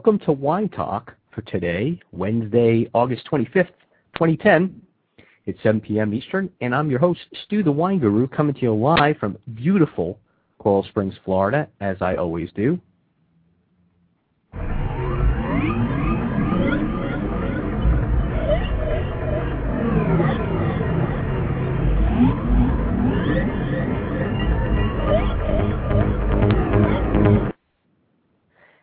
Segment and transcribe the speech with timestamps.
[0.00, 3.68] Welcome to Wine Talk for today, Wednesday, August 25th,
[4.14, 4.80] 2010.
[5.44, 6.14] It's 7 p.m.
[6.14, 10.18] Eastern, and I'm your host, Stu the Wine Guru, coming to you live from beautiful
[10.58, 12.80] Coral Springs, Florida, as I always do.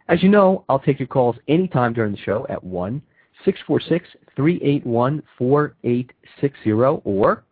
[0.10, 3.02] As you know, I'll take your calls anytime during the show at 1
[3.44, 6.72] 646 381 4860
[7.04, 7.44] or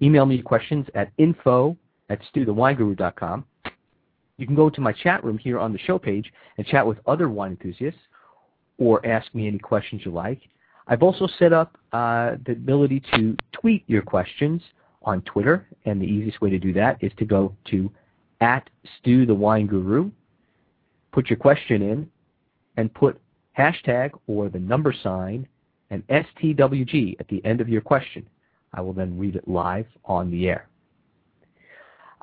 [0.00, 1.76] email me questions at info
[2.10, 3.44] at stuthewineguru.com.
[4.36, 6.98] You can go to my chat room here on the show page and chat with
[7.06, 8.00] other wine enthusiasts
[8.78, 10.40] or ask me any questions you like.
[10.86, 14.60] I've also set up uh, the ability to tweet your questions
[15.02, 17.90] on Twitter, and the easiest way to do that is to go to
[18.40, 18.68] at
[18.98, 20.10] Stu the Wine Guru,
[21.14, 22.10] put your question in,
[22.76, 23.20] and put
[23.56, 25.46] hashtag or the number sign
[25.90, 28.26] and STWG at the end of your question.
[28.72, 30.66] I will then read it live on the air.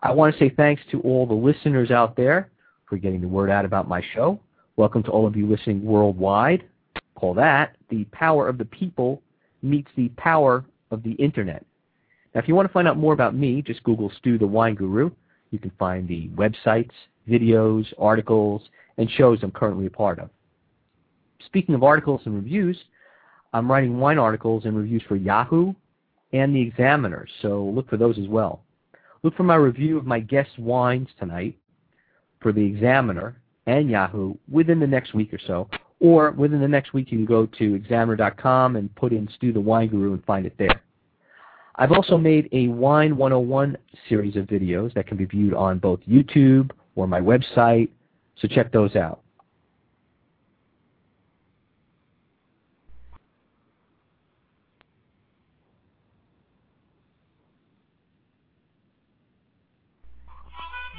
[0.03, 2.49] I want to say thanks to all the listeners out there
[2.85, 4.37] for getting the word out about my show.
[4.75, 6.65] Welcome to all of you listening worldwide.
[7.15, 9.21] Call that the power of the people
[9.61, 11.65] meets the power of the internet.
[12.35, 14.75] Now, if you want to find out more about me, just Google Stu the Wine
[14.75, 15.11] Guru.
[15.51, 16.91] You can find the websites,
[17.29, 18.63] videos, articles,
[19.01, 20.29] and shows I'm currently a part of.
[21.47, 22.77] Speaking of articles and reviews,
[23.51, 25.73] I'm writing wine articles and reviews for Yahoo
[26.33, 28.61] and The Examiner, so look for those as well.
[29.23, 31.57] Look for my review of my guest wines tonight
[32.41, 33.35] for The Examiner
[33.65, 35.67] and Yahoo within the next week or so,
[35.99, 39.59] or within the next week you can go to examiner.com and put in Stu the
[39.59, 40.83] Wine Guru and find it there.
[41.77, 46.01] I've also made a Wine 101 series of videos that can be viewed on both
[46.07, 47.89] YouTube or my website,
[48.37, 49.21] so check those out.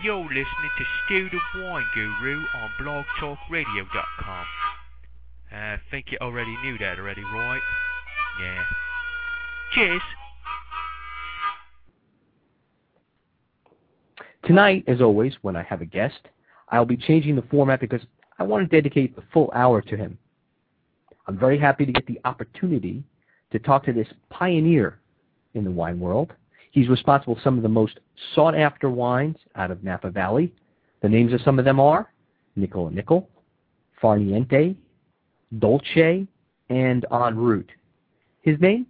[0.03, 0.45] You're listening
[0.79, 4.47] to Stu the Wine Guru on blogtalkradio.com.
[5.53, 7.61] I uh, think you already knew that already, right?
[8.41, 8.65] Yeah.
[9.73, 10.03] Cheers.
[14.45, 16.19] Tonight, as always, when I have a guest,
[16.73, 18.01] I'll be changing the format because
[18.39, 20.19] I want to dedicate the full hour to him.
[21.29, 23.05] I'm very happy to get the opportunity
[23.53, 24.99] to talk to this pioneer
[25.55, 26.33] in the wine world.
[26.73, 28.01] He's responsible for some of the most
[28.35, 30.53] sought after wines out of Napa Valley.
[31.03, 32.11] The names of some of them are
[32.57, 33.29] Nickel and Nickel,
[34.01, 34.75] Far Niente,
[35.59, 36.27] Dolce,
[36.71, 37.71] and En Route.
[38.41, 38.87] His name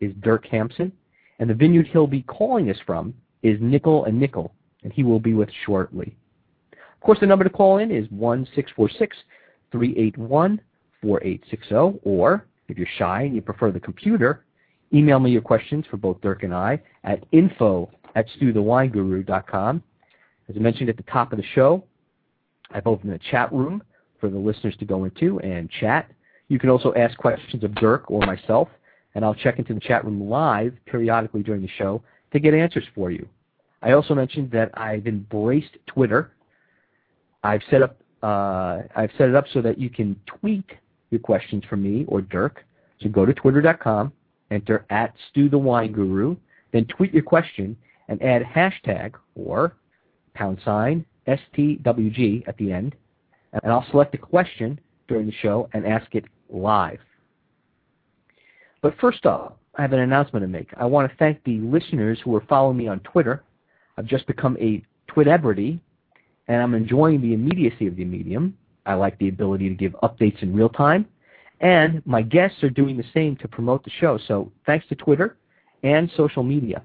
[0.00, 0.92] is Dirk Hampson,
[1.40, 3.12] and the vineyard he'll be calling us from
[3.42, 6.16] is Nickel and Nickel, and he will be with shortly.
[7.04, 8.06] Course, the number to call in is
[9.74, 14.46] 1-646-381-4860, or if you're shy and you prefer the computer,
[14.94, 19.82] email me your questions for both Dirk and I at info at stuthewineguru.com.
[20.48, 21.84] As I mentioned at the top of the show,
[22.70, 23.82] I've opened a chat room
[24.18, 26.10] for the listeners to go into and chat.
[26.48, 28.68] You can also ask questions of Dirk or myself,
[29.14, 32.84] and I'll check into the chat room live periodically during the show to get answers
[32.94, 33.28] for you.
[33.82, 36.30] I also mentioned that I've embraced Twitter.
[37.44, 40.64] I've set up uh, I've set it up so that you can tweet
[41.10, 42.64] your questions for me or Dirk.
[43.00, 44.12] So go to twitter.com,
[44.50, 46.36] enter at Stu the Wine Guru,
[46.72, 47.76] then tweet your question
[48.08, 49.76] and add hashtag or
[50.32, 52.94] pound sign STWG at the end,
[53.52, 56.98] and I'll select a question during the show and ask it live.
[58.82, 60.68] But first off, I have an announcement to make.
[60.76, 63.42] I want to thank the listeners who are following me on Twitter.
[63.96, 65.78] I've just become a Twitebrity,
[66.48, 68.56] and I'm enjoying the immediacy of the medium.
[68.86, 71.06] I like the ability to give updates in real time,
[71.60, 74.18] and my guests are doing the same to promote the show.
[74.28, 75.36] So thanks to Twitter
[75.82, 76.82] and social media.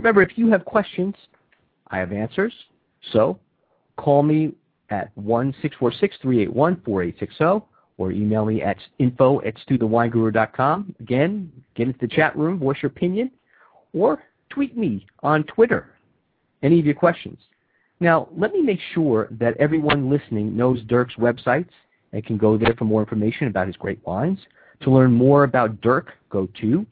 [0.00, 1.14] Remember, if you have questions,
[1.88, 2.54] I have answers.
[3.12, 3.38] So
[3.96, 4.54] call me
[4.90, 7.62] at 1-646-381-4860
[7.98, 10.94] or email me at info at stuthewineguru.com.
[11.00, 13.30] Again, get into the chat room, voice your opinion,
[13.92, 15.90] or tweet me on Twitter
[16.62, 17.38] any of your questions.
[18.00, 21.68] Now, let me make sure that everyone listening knows Dirk's websites
[22.12, 24.38] and can go there for more information about his great wines.
[24.82, 26.86] To learn more about Dirk, go to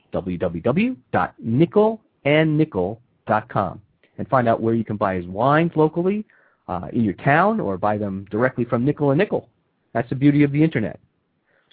[2.28, 3.80] www.nickelandnickel.com
[4.19, 6.25] and find out where you can buy his wines locally
[6.66, 9.48] uh, in your town or buy them directly from Nickel and Nickel.
[9.92, 10.98] That's the beauty of the internet.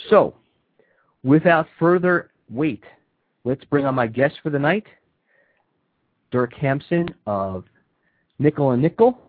[0.10, 0.36] So,
[1.24, 2.84] without further wait,
[3.44, 4.86] let's bring on my guest for the night,
[6.32, 7.66] Dirk Hampson of
[8.40, 9.20] Nickel and Nickel.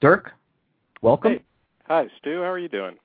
[0.00, 0.32] Dirk,
[1.02, 1.32] welcome.
[1.32, 1.42] Hey.
[1.88, 2.36] Hi, Stu.
[2.36, 2.96] How are you doing?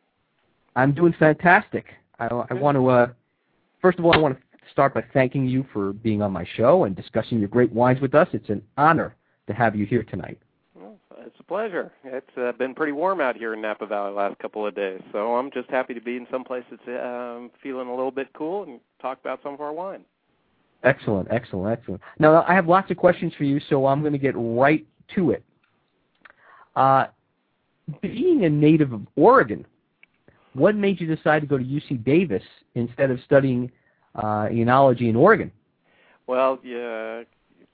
[0.76, 1.86] I'm doing fantastic.
[2.20, 3.08] I, I want to, uh,
[3.82, 6.84] first of all, I want to start by thanking you for being on my show
[6.84, 8.28] and discussing your great wines with us.
[8.34, 9.16] It's an honor
[9.48, 10.40] to have you here tonight.
[10.74, 11.92] Well, it's a pleasure.
[12.04, 15.02] It's uh, been pretty warm out here in Napa Valley the last couple of days,
[15.12, 18.28] so I'm just happy to be in some place that's um, feeling a little bit
[18.34, 20.04] cool and talk about some of our wine.
[20.84, 22.02] Excellent, excellent, excellent.
[22.20, 24.86] Now, I have lots of questions for you, so I'm going to get right
[25.16, 25.44] to it.
[26.76, 27.08] Uh,
[28.02, 29.66] being a native of Oregon,
[30.54, 32.44] what made you decide to go to UC Davis
[32.76, 33.72] instead of studying
[34.22, 35.52] enology in Oregon?
[36.28, 37.24] Well, yeah,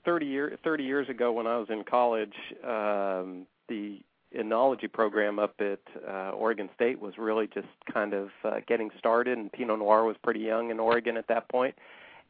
[0.04, 2.34] 30, year, 30 years ago when I was in college,
[2.64, 4.00] um, the
[4.36, 9.38] enology program up at uh, Oregon State was really just kind of uh, getting started,
[9.38, 11.74] and Pinot Noir was pretty young in Oregon at that point.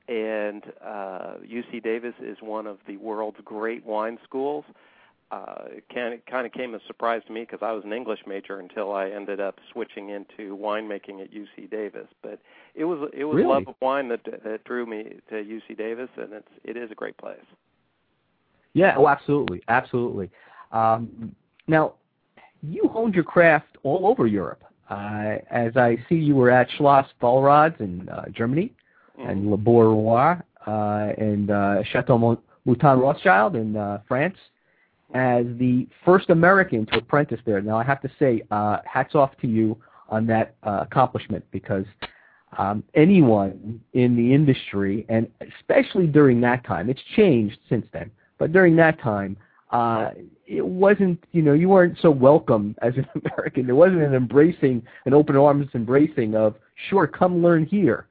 [0.09, 4.64] And uh, UC Davis is one of the world's great wine schools.
[4.69, 4.73] Uh,
[5.70, 7.93] it kind of, kind of came as a surprise to me because I was an
[7.93, 12.08] English major until I ended up switching into winemaking at UC Davis.
[12.23, 12.38] But
[12.75, 13.49] it was it was really?
[13.49, 16.94] love of wine that that drew me to UC Davis, and it's it is a
[16.94, 17.38] great place.
[18.75, 20.31] Yeah, oh, absolutely, absolutely.
[20.70, 21.35] Um,
[21.67, 21.94] now,
[22.62, 24.64] you honed your craft all over Europe.
[24.88, 28.73] Uh, as I see, you were at Schloss Vollrads in uh, Germany,
[29.19, 29.28] Mm-hmm.
[29.28, 30.37] and Le Bourgeois
[30.67, 32.19] uh, and uh, Chateau
[32.67, 34.37] Mouton Rothschild in uh, France
[35.14, 37.61] as the first American to apprentice there.
[37.61, 39.76] Now, I have to say, uh, hats off to you
[40.09, 41.85] on that uh, accomplishment because
[42.59, 45.29] um, anyone in the industry, and
[45.59, 49.37] especially during that time, it's changed since then, but during that time,
[49.70, 50.11] uh,
[50.47, 53.67] it wasn't, you know, you weren't so welcome as an American.
[53.67, 56.57] There wasn't an embracing, an open arms embracing of,
[56.90, 58.07] sure, come learn here.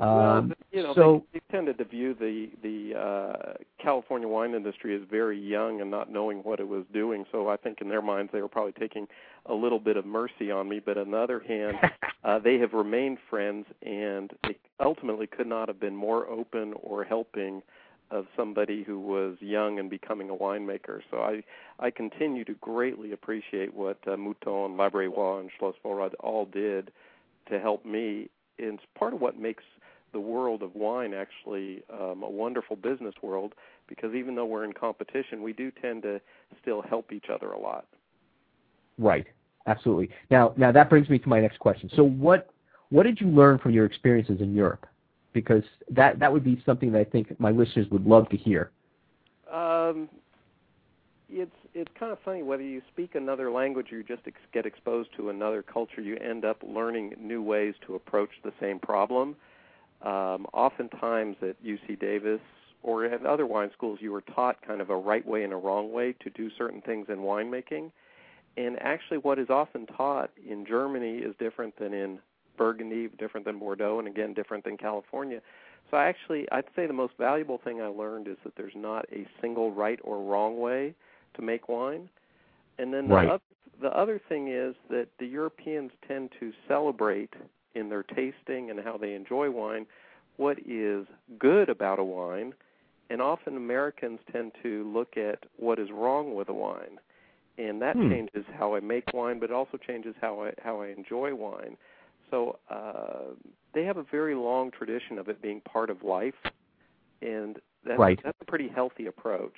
[0.00, 4.94] Um, you know, so, they, they tended to view the the uh, California wine industry
[4.94, 7.24] as very young and not knowing what it was doing.
[7.32, 9.06] So I think in their minds they were probably taking
[9.46, 10.80] a little bit of mercy on me.
[10.84, 11.76] But on the other hand,
[12.24, 17.04] uh, they have remained friends, and they ultimately could not have been more open or
[17.04, 17.62] helping
[18.10, 21.00] of somebody who was young and becoming a winemaker.
[21.10, 21.42] So I
[21.78, 26.90] I continue to greatly appreciate what uh, Mouton, La Brévois, and Schloss Vollrad all did
[27.50, 28.30] to help me.
[28.58, 29.62] And it's part of what makes
[30.12, 33.54] the world of wine actually um, a wonderful business world
[33.88, 36.20] because even though we're in competition, we do tend to
[36.60, 37.86] still help each other a lot.
[38.98, 39.26] Right.
[39.66, 40.08] Absolutely.
[40.30, 41.90] Now, now that brings me to my next question.
[41.94, 42.50] So, what
[42.90, 44.86] what did you learn from your experiences in Europe?
[45.34, 48.70] Because that that would be something that I think my listeners would love to hear.
[49.52, 50.08] Um,
[51.28, 54.64] it's it's kind of funny whether you speak another language or you just ex- get
[54.64, 59.36] exposed to another culture, you end up learning new ways to approach the same problem.
[60.02, 62.40] Um, oftentimes at UC Davis
[62.82, 65.56] or at other wine schools, you were taught kind of a right way and a
[65.56, 67.90] wrong way to do certain things in winemaking.
[68.56, 72.18] And actually, what is often taught in Germany is different than in
[72.56, 75.40] Burgundy, different than Bordeaux, and again, different than California.
[75.90, 79.26] So, actually, I'd say the most valuable thing I learned is that there's not a
[79.40, 80.94] single right or wrong way
[81.34, 82.08] to make wine.
[82.78, 83.28] And then the, right.
[83.28, 83.42] other,
[83.80, 87.32] the other thing is that the Europeans tend to celebrate
[87.78, 89.86] in their tasting and how they enjoy wine
[90.36, 91.06] what is
[91.38, 92.52] good about a wine
[93.10, 96.98] and often Americans tend to look at what is wrong with a wine
[97.58, 98.10] and that hmm.
[98.10, 101.76] changes how I make wine but it also changes how I how I enjoy wine
[102.30, 103.34] so uh
[103.74, 106.34] they have a very long tradition of it being part of life
[107.20, 108.18] and that's right.
[108.24, 109.54] that's a pretty healthy approach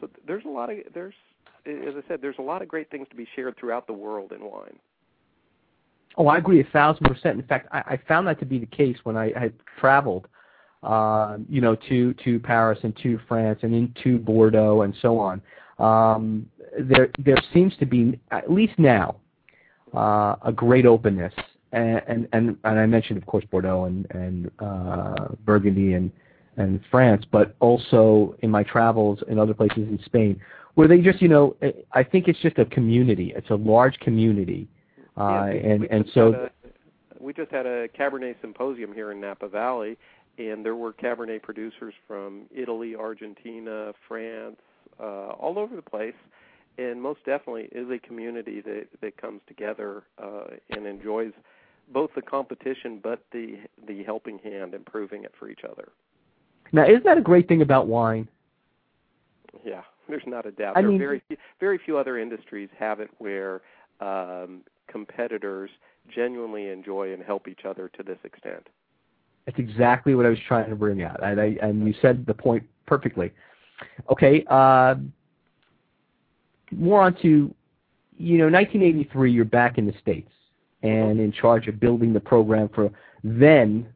[0.00, 1.14] so there's a lot of there's
[1.66, 4.32] as I said there's a lot of great things to be shared throughout the world
[4.32, 4.78] in wine
[6.16, 7.38] Oh, I agree a thousand percent.
[7.38, 10.28] In fact, I, I found that to be the case when I had traveled,
[10.82, 15.40] uh, you know, to to Paris and to France and into Bordeaux and so on.
[15.78, 16.46] Um,
[16.78, 19.16] there there seems to be at least now
[19.94, 21.34] uh, a great openness,
[21.72, 26.10] and, and and and I mentioned of course Bordeaux and and uh, Burgundy and
[26.56, 30.40] and France, but also in my travels in other places in Spain,
[30.74, 31.56] where they just, you know,
[31.92, 33.32] I think it's just a community.
[33.34, 34.68] It's a large community,
[35.28, 36.50] Yeah, and and so a-
[37.22, 39.98] we just had a Cabernet symposium here in Napa Valley,
[40.38, 44.56] and there were Cabernet producers from Italy, Argentina, France,
[44.98, 46.14] uh, all over the place,
[46.78, 51.32] and most definitely is a community that that comes together uh, and enjoys
[51.92, 55.88] both the competition but the the helping hand, improving it for each other.
[56.72, 58.26] now isn't that a great thing about wine?
[59.64, 60.76] Yeah, there's not a doubt.
[60.76, 61.22] I there mean- are very
[61.58, 63.60] very few other industries have it where
[64.00, 65.70] um, competitors
[66.14, 68.68] genuinely enjoy and help each other to this extent.
[69.46, 72.34] That's exactly what I was trying to bring out, and, I, and you said the
[72.34, 73.32] point perfectly.
[74.10, 74.96] Okay, uh,
[76.70, 77.52] more on to,
[78.18, 79.32] you know, 1983.
[79.32, 80.30] You're back in the states
[80.82, 82.90] and in charge of building the program for
[83.24, 83.86] then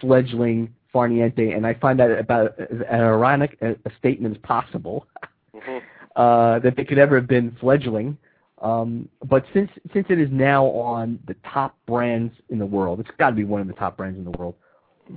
[0.00, 5.06] fledgling Far Niente, and I find that about as ironic a, a statement as possible.
[5.54, 5.82] Mhm.
[6.16, 8.16] uh, that they could ever have been fledgling.
[8.64, 13.10] Um, but since since it is now on the top brands in the world, it's
[13.18, 14.54] got to be one of the top brands in the world.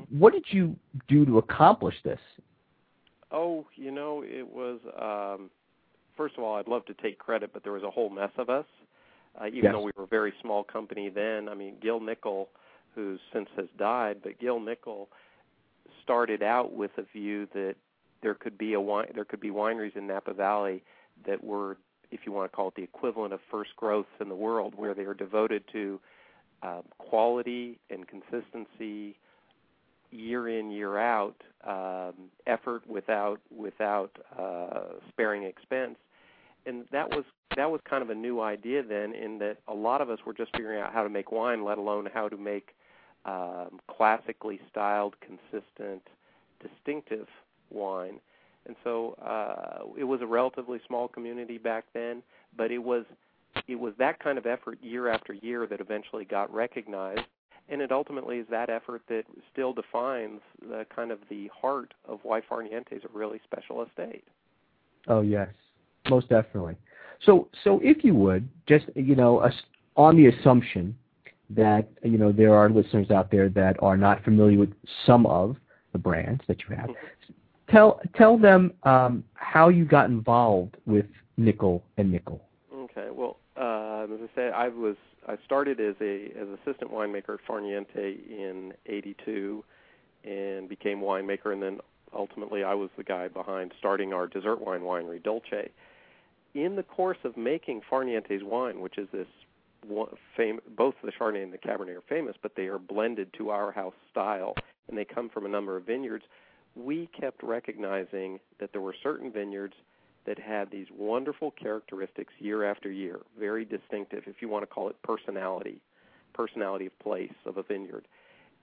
[0.10, 0.76] What did you
[1.08, 2.20] do to accomplish this?
[3.32, 4.80] Oh, you know, it was.
[5.00, 5.50] Um,
[6.18, 8.50] first of all, I'd love to take credit, but there was a whole mess of
[8.50, 8.66] us.
[9.40, 9.74] Uh, even Yes.
[9.74, 12.50] though we were a very small company then, I mean, Gil Nickel,
[12.96, 15.10] who since has died, but Gil Nickel
[16.04, 17.76] started out with a view that
[18.24, 20.84] there could be a wine, there could be wineries in Napa Valley
[21.26, 21.78] that were,
[22.12, 24.94] if you want to call it, the equivalent of first growth in the world, where
[24.94, 26.00] they are devoted to
[26.64, 29.18] um, quality and consistency,
[30.12, 31.36] year in year out
[31.66, 32.14] um,
[32.46, 35.98] effort without without uh, sparing expense,
[36.66, 39.14] and that was that was kind of a new idea then.
[39.14, 41.78] In that a lot of us were just figuring out how to make wine, let
[41.78, 42.70] alone how to make
[43.26, 46.02] um, classically styled, consistent,
[46.62, 47.28] distinctive
[47.70, 48.20] wine.
[48.68, 52.22] And so uh, it was a relatively small community back then,
[52.56, 53.06] but it was
[53.68, 57.22] it was that kind of effort year after year that eventually got recognized
[57.70, 62.20] and it ultimately is that effort that still defines the kind of the heart of
[62.24, 64.24] why Far Niente is a really special estate.
[65.08, 65.50] Oh yes,
[66.10, 66.76] most definitely.
[67.26, 69.50] So so if you would just you know
[69.96, 70.98] on the assumption
[71.50, 74.74] that you know there are listeners out there that are not familiar with
[75.06, 75.58] some of
[75.94, 76.90] the brands that you have,
[77.70, 81.06] tell tell them um, how you got involved with
[81.38, 82.42] Nickel and Nickel.
[82.74, 84.96] Okay, well, uh, as I said, I was
[85.28, 87.96] I started as a as assistant winemaker at Far Niente
[88.30, 89.64] in '82,
[90.24, 91.80] and became winemaker, and then
[92.16, 95.70] ultimately I was the guy behind starting our dessert wine winery, Dolce.
[96.56, 99.28] In the course of making Far Niente's wine, which is this
[99.88, 103.94] both the Chardonnay and the Cabernet are famous, but they are blended to our house
[104.12, 104.56] style,
[104.88, 106.26] and they come from a number of vineyards.
[106.78, 109.74] We kept recognizing that there were certain vineyards
[110.26, 114.90] that had these wonderful characteristics year after year, very distinctive, if you want to call
[114.90, 115.82] it personality,
[116.34, 118.06] personality of place of a vineyard.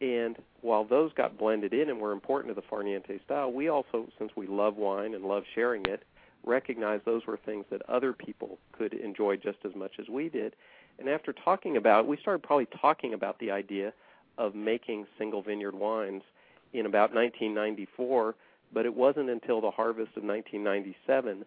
[0.00, 3.68] And while those got blended in and were important to the Far Niente style, we
[3.68, 6.02] also, since we love wine and love sharing it,
[6.44, 10.54] recognized those were things that other people could enjoy just as much as we did.
[10.99, 13.92] And after talking about, we started probably talking about the idea
[14.37, 16.23] of making single vineyard wines
[16.75, 18.35] in about 1994
[18.73, 21.45] but it wasn't until the harvest of 1997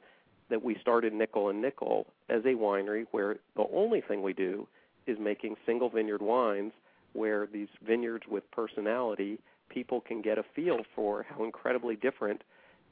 [0.50, 4.68] that we started Nickel and Nickel as a winery where the only thing we do
[5.06, 6.72] is making single vineyard wines
[7.14, 12.42] where these vineyards with personality people can get a feel for how incredibly different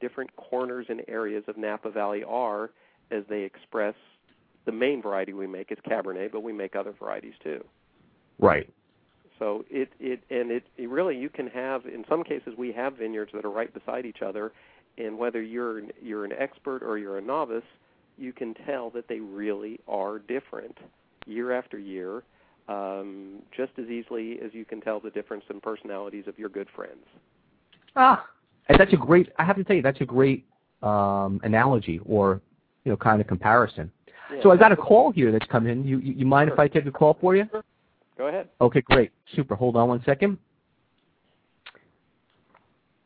[0.00, 2.70] different corners and areas of Napa Valley are
[3.10, 3.94] as they express
[4.66, 7.64] the main variety we make is Cabernet, but we make other varieties too.
[8.38, 8.68] Right.
[9.38, 12.96] So it it and it, it really you can have in some cases we have
[12.96, 14.52] vineyards that are right beside each other,
[14.98, 17.64] and whether you're an, you're an expert or you're a novice,
[18.16, 20.76] you can tell that they really are different
[21.26, 22.22] year after year,
[22.68, 26.68] um, just as easily as you can tell the difference in personalities of your good
[26.74, 27.04] friends.
[27.94, 28.26] Ah,
[28.68, 29.32] and that's a great.
[29.38, 30.46] I have to tell you, that's a great
[30.82, 32.40] um, analogy or
[32.84, 33.90] you know kind of comparison.
[34.32, 34.42] Yeah.
[34.42, 35.84] So I got a call here that's come in.
[35.84, 37.46] You you, you mind if I take a call for you?
[38.16, 38.48] Go ahead.
[38.60, 39.10] Okay, great.
[39.34, 39.54] Super.
[39.54, 40.38] Hold on one second.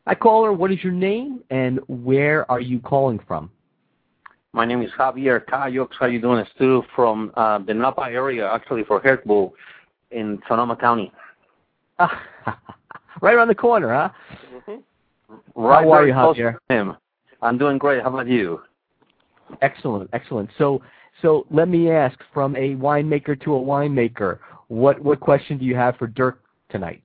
[0.07, 0.53] Hi, caller.
[0.53, 3.51] What is your name and where are you calling from?
[4.53, 5.89] My name is Javier Cayox.
[5.99, 6.43] How you doing?
[6.55, 9.51] Stu from uh, the Napa area, actually for Hertbull
[10.11, 11.11] in Sonoma County.
[11.99, 14.09] right around the corner, huh?
[14.53, 15.61] Mm-hmm.
[15.61, 16.57] Right How are you, close Javier?
[16.69, 16.97] to him.
[17.41, 18.01] I'm doing great.
[18.01, 18.61] How about you?
[19.61, 20.49] Excellent, excellent.
[20.57, 20.81] So,
[21.21, 24.39] so let me ask, from a winemaker to a winemaker,
[24.71, 27.03] what what question do you have for Dirk tonight?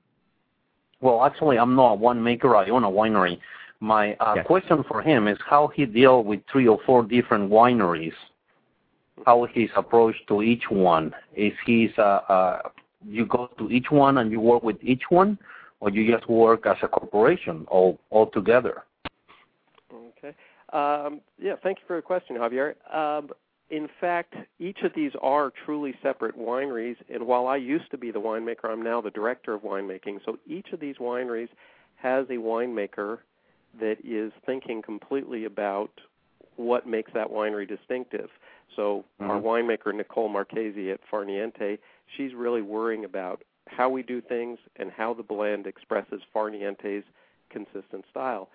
[1.00, 2.56] Well, actually, I'm not a winemaker.
[2.56, 3.38] I own a winery,
[3.80, 4.46] My uh, Yes.
[4.46, 8.14] question for him is how he deal with three or four different wineries.
[9.26, 12.58] How his approach to each one is he's uh, uh,
[13.04, 15.36] you go to each one and you work with each one,
[15.80, 18.84] or you just work as a corporation all all together.
[19.92, 20.32] Okay.
[20.72, 22.74] Um, yeah, thank you for the question, Javier.
[22.94, 23.30] Um,
[23.70, 28.10] in fact, each of these are truly separate wineries, and while I used to be
[28.10, 30.20] the winemaker, I'm now the director of winemaking.
[30.24, 31.48] So each of these wineries
[31.96, 33.18] has a winemaker
[33.80, 35.90] that is thinking completely about
[36.56, 38.30] what makes that winery distinctive.
[38.74, 39.42] So our Mhm.
[39.42, 44.90] winemaker Nicole Marchesi at Far Niente, she's really worrying about how we do things and
[44.90, 47.04] how the blend expresses Far Niente's
[47.50, 48.48] consistent style.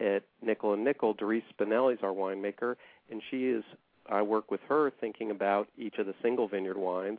[0.00, 2.76] At Nickel and Nickel, Darice Spinelli's our winemaker,
[3.10, 3.64] and she is.
[4.10, 7.18] I work with her thinking about each of the single vineyard wines.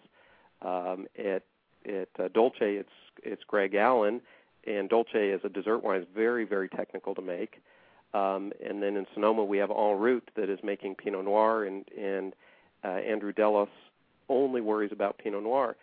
[0.62, 1.44] Um, at
[1.86, 2.90] at uh, Dolce, it's
[3.24, 4.22] it's Greg Allen,
[4.66, 7.62] and Dolce as a dessert wine is very very technical to make.
[8.14, 11.86] Um, and then in Sonoma, we have En Route that is making Pinot Noir, and
[11.98, 12.34] and
[12.84, 13.68] uh, Andrew Delos
[14.30, 15.76] only worries about Pinot Noir.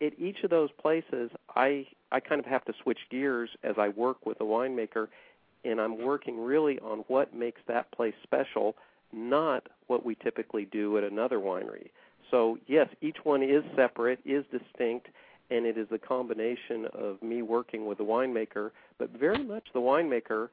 [0.00, 3.88] At each of those places, I I kind of have to switch gears as I
[3.88, 5.08] work with a winemaker,
[5.64, 8.76] and I'm working really on what makes that place special,
[9.12, 11.90] not what we typically do at another winery.
[12.30, 15.08] So yes, each one is separate, is distinct,
[15.50, 19.80] and it is a combination of me working with the winemaker, but very much the
[19.80, 20.48] winemaker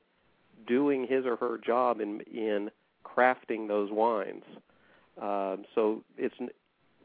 [0.68, 2.72] doing his or her job in in
[3.06, 4.44] crafting those wines.
[5.22, 6.36] Um, so it's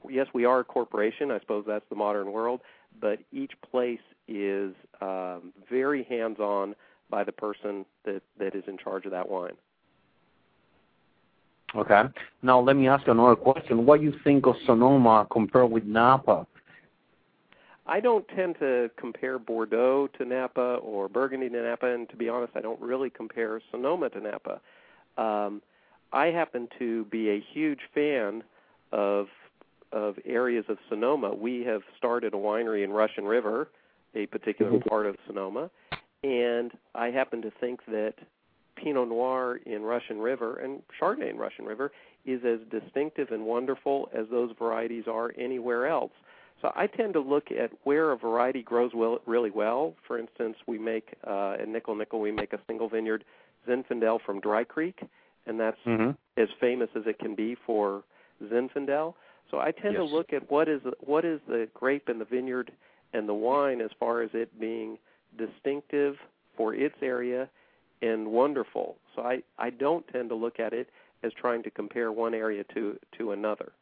[0.09, 1.31] yes, we are a corporation.
[1.31, 2.61] I suppose that's the modern world,
[3.01, 6.75] but each place is um, very hands-on
[7.11, 9.57] by the person that that is in charge of that wine.
[11.75, 12.03] Okay.
[12.43, 13.87] Now let me ask you another question.
[13.87, 16.47] What do you think of Sonoma compared with Napa?
[17.87, 22.29] I don't tend to compare Bordeaux to Napa or Burgundy to Napa, and to be
[22.29, 24.61] honest, I don't really compare Sonoma to Napa.
[25.19, 25.61] Um,
[26.13, 28.43] I happen to be a huge fan
[28.93, 29.27] of
[29.93, 31.35] of areas of Sonoma.
[31.35, 33.69] We have started a winery in Russian River,
[34.15, 35.69] a particular part of Sonoma,
[36.23, 38.15] and I happen to think that
[38.83, 41.93] Pinot Noir in Russian River and Chardonnay in Russian River
[42.25, 46.13] is as distinctive and wonderful as those varieties are anywhere else.
[46.61, 49.95] So I tend to look at where a variety grows well, really well.
[50.07, 53.25] For instance, we make uh, at Nickel Nickel we make a single vineyard
[53.67, 55.01] Zinfandel from Dry Creek,
[55.47, 56.11] and that's Mm-hmm.
[56.37, 58.05] as famous as it can be for
[58.45, 59.15] Zinfandel.
[59.51, 62.71] So I tend to look at what is what is the grape and the vineyard
[63.15, 64.99] and the wine as far as it being
[65.39, 66.17] distinctive
[66.57, 67.49] for its area
[68.03, 68.97] and wonderful.
[69.15, 70.89] So I I don't tend to look at it
[71.23, 73.73] as trying to compare one area to to another.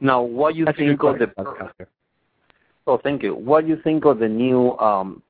[0.00, 1.86] Now, what do you That's a think of the question,
[2.86, 3.34] Oh, thank you.
[3.34, 5.22] What do you think of the new, um,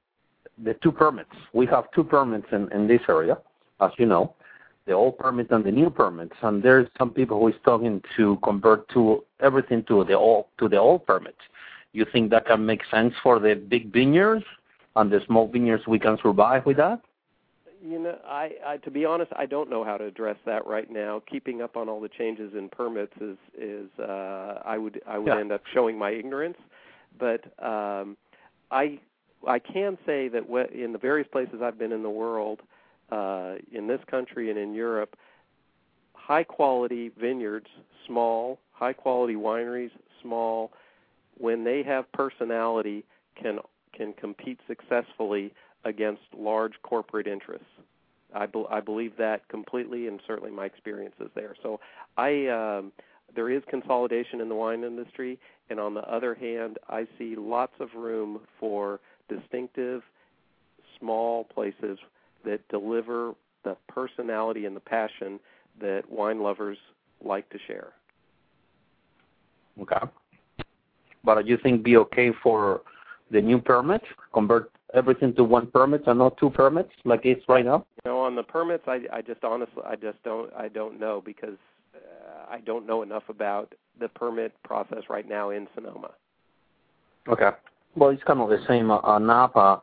[0.62, 1.34] the two permits?
[1.52, 3.38] We have two permits in, in this area,
[3.80, 4.34] as you know,
[4.86, 6.36] the old permit and the new permits.
[6.42, 10.68] And there's some people who is talking to convert to everything to the old to
[10.68, 11.36] the old permit.
[11.92, 14.44] You think that can make sense for the big vineyards
[14.96, 15.86] and the small vineyards?
[15.86, 17.00] We can survive with that.
[17.82, 20.90] You know, I, I to be honest, I don't know how to address that right
[20.90, 21.22] now.
[21.30, 25.28] Keeping up on all the changes in permits is is uh, I would I would
[25.28, 25.40] Yeah.
[25.40, 26.58] end up showing my ignorance.
[27.18, 28.16] But um,
[28.70, 29.00] I
[29.46, 32.60] I can say that wh- in the various places I've been in the world,
[33.10, 35.16] uh, in this country and in Europe,
[36.14, 37.66] high quality vineyards,
[38.06, 40.70] small, high quality wineries, small,
[41.38, 43.04] when they have personality,
[43.40, 43.58] can
[43.92, 45.52] can compete successfully
[45.84, 47.66] against large corporate interests.
[48.34, 51.54] I, be- I believe that completely, and certainly my experience is there.
[51.62, 51.80] So
[52.16, 52.92] I um,
[53.34, 57.72] there is consolidation in the wine industry, and on the other hand, I see lots
[57.80, 60.02] of room for distinctive,
[60.98, 61.98] small places
[62.44, 65.38] that deliver the personality and the passion
[65.80, 66.78] that wine lovers
[67.22, 67.92] like to share.
[69.80, 70.06] Okay.
[71.22, 72.82] But do you think be okay for
[73.30, 74.02] the new permit?
[74.32, 77.86] Convert everything to one permit and not two permits like it's right now?
[78.04, 81.22] You know, on the permits, I, I just honestly, I just don't, I don't know
[81.24, 81.58] because
[81.94, 86.10] uh, I don't know enough about the permit process right now in Sonoma.
[87.28, 87.50] Okay.
[87.96, 88.90] Well, it's kind of the same.
[88.90, 89.82] Uh, uh, Napa,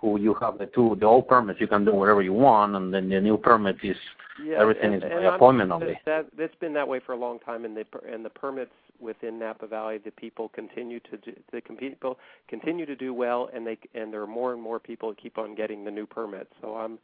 [0.00, 2.92] who you have the two, the old permits, you can do whatever you want, and
[2.92, 3.96] then the new permit is
[4.42, 6.00] Yeah, everything and, is and by appointment only.
[6.06, 9.38] That that's been that way for a long time, and the and the permits within
[9.38, 13.78] Napa Valley, the people continue to do, the people continue to do well, and they
[13.94, 16.50] and there are more and more people that keep on getting the new permits.
[16.60, 16.98] So I'm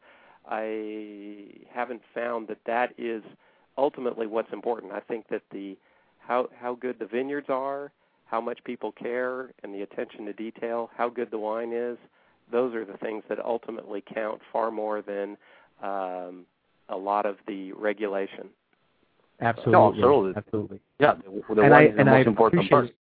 [0.49, 3.23] I haven't found that that is
[3.77, 4.93] ultimately what's important.
[4.93, 5.77] I think that the
[6.19, 7.93] how how good the vineyards are,
[8.27, 11.99] how much people care, and the attention to detail, how good the wine is.
[12.51, 15.37] those are the things that ultimately count far more than
[15.83, 16.47] um,
[16.89, 18.49] a lot of the regulation.
[19.41, 19.73] Absolutely.
[19.73, 20.33] No, absolutely.
[20.37, 20.81] Absolutely.
[20.99, 22.97] Yeah, the, the and I, and I important appreciate.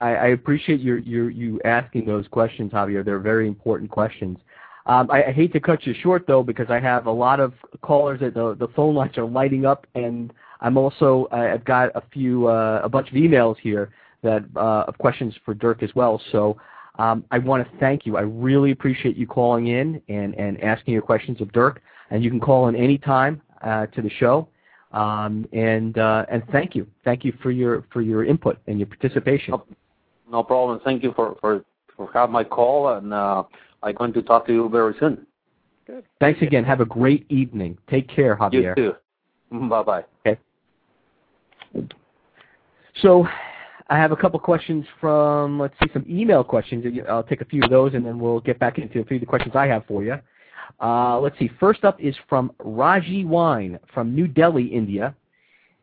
[0.00, 3.04] I, I appreciate your, your you asking those questions, Javier.
[3.04, 4.38] They're very important questions.
[4.86, 7.54] Um, I, I hate to cut you short though, because I have a lot of
[7.82, 12.02] callers that the the phone lines are lighting up, and I'm also I've got a
[12.12, 13.90] few uh, a bunch of emails here
[14.22, 16.20] that uh, of questions for Dirk as well.
[16.32, 16.56] So
[16.98, 18.16] um, I want to thank you.
[18.16, 21.80] I really appreciate you calling in and and asking your questions of Dirk.
[22.10, 24.48] And you can call in any time uh, to the show.
[24.96, 28.86] Um, and uh, and thank you, thank you for your for your input and your
[28.86, 29.50] participation.
[29.50, 29.64] No,
[30.30, 30.80] no problem.
[30.84, 33.42] Thank you for for for having my call, and uh,
[33.82, 35.26] I'm going to talk to you very soon.
[35.86, 36.04] Good.
[36.18, 36.64] Thanks again.
[36.64, 37.76] Have a great evening.
[37.90, 38.74] Take care, Javier.
[38.74, 38.94] You
[39.50, 39.68] too.
[39.68, 40.04] Bye bye.
[40.26, 40.40] Okay.
[43.02, 43.26] So,
[43.90, 46.86] I have a couple questions from let's see some email questions.
[47.06, 49.20] I'll take a few of those, and then we'll get back into a few of
[49.20, 50.14] the questions I have for you.
[50.80, 51.50] Uh, let's see.
[51.60, 55.14] First up is from Raji Wine from New Delhi, India,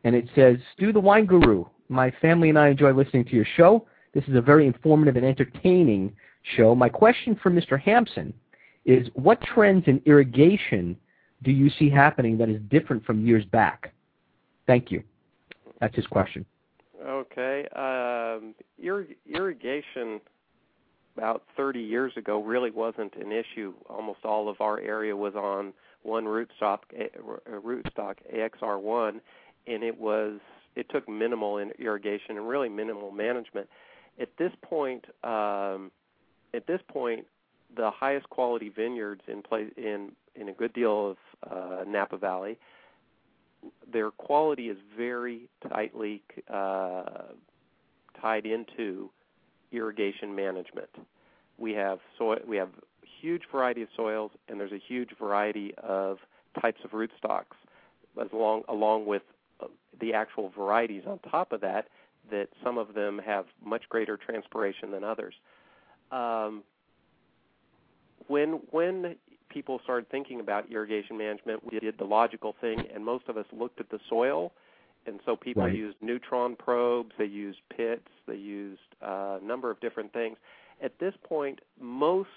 [0.04, 3.46] and it says, "Stu the Wine Guru, my family and I enjoy listening to your
[3.56, 3.86] show.
[4.12, 6.14] This is a very informative and entertaining
[6.56, 6.74] show.
[6.74, 7.80] My question for Mr.
[7.80, 8.32] Hampson
[8.84, 10.96] is, what trends in irrigation
[11.42, 13.92] do you see happening that is different from years back?
[14.66, 15.02] Thank you.
[15.80, 16.46] That's his question.
[17.06, 17.66] Okay.
[17.74, 20.20] Um, irrig- irrigation
[21.16, 23.74] about 30 years ago really wasn't an issue.
[23.88, 25.72] Almost all of our area was on
[26.02, 26.78] one rootstock,
[27.48, 29.20] rootstock AXR1,
[29.66, 30.40] and it was
[30.76, 33.68] it took minimal irrigation and really minimal management.
[34.20, 35.90] At this point, um,
[36.52, 37.26] at this point,
[37.76, 41.16] the highest quality vineyards in place in in a good deal of
[41.48, 42.58] uh, Napa Valley,
[43.90, 46.22] their quality is very tightly
[46.52, 47.04] uh,
[48.20, 49.10] tied into
[49.76, 50.90] irrigation management.
[51.58, 55.74] We have soil, we have a huge variety of soils, and there's a huge variety
[55.82, 56.18] of
[56.60, 57.56] types of rootstocks,
[58.20, 59.22] as along along with
[59.60, 59.66] uh,
[60.00, 61.88] the actual varieties on top of that.
[62.30, 65.34] That some of them have much greater transpiration than others.
[66.10, 66.62] Um,
[68.28, 69.16] when when
[69.50, 73.46] people started thinking about irrigation management, we did the logical thing, and most of us
[73.52, 74.52] looked at the soil.
[75.06, 75.74] And so people right.
[75.74, 80.36] used neutron probes, they used pits, they used uh, a number of different things.
[80.82, 82.28] At this point, most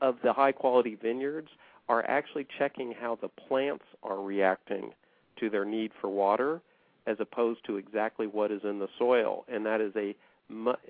[0.00, 1.48] of the high quality vineyards
[1.88, 4.92] are actually checking how the plants are reacting
[5.40, 6.60] to their need for water
[7.06, 10.14] as opposed to exactly what is in the soil and that is a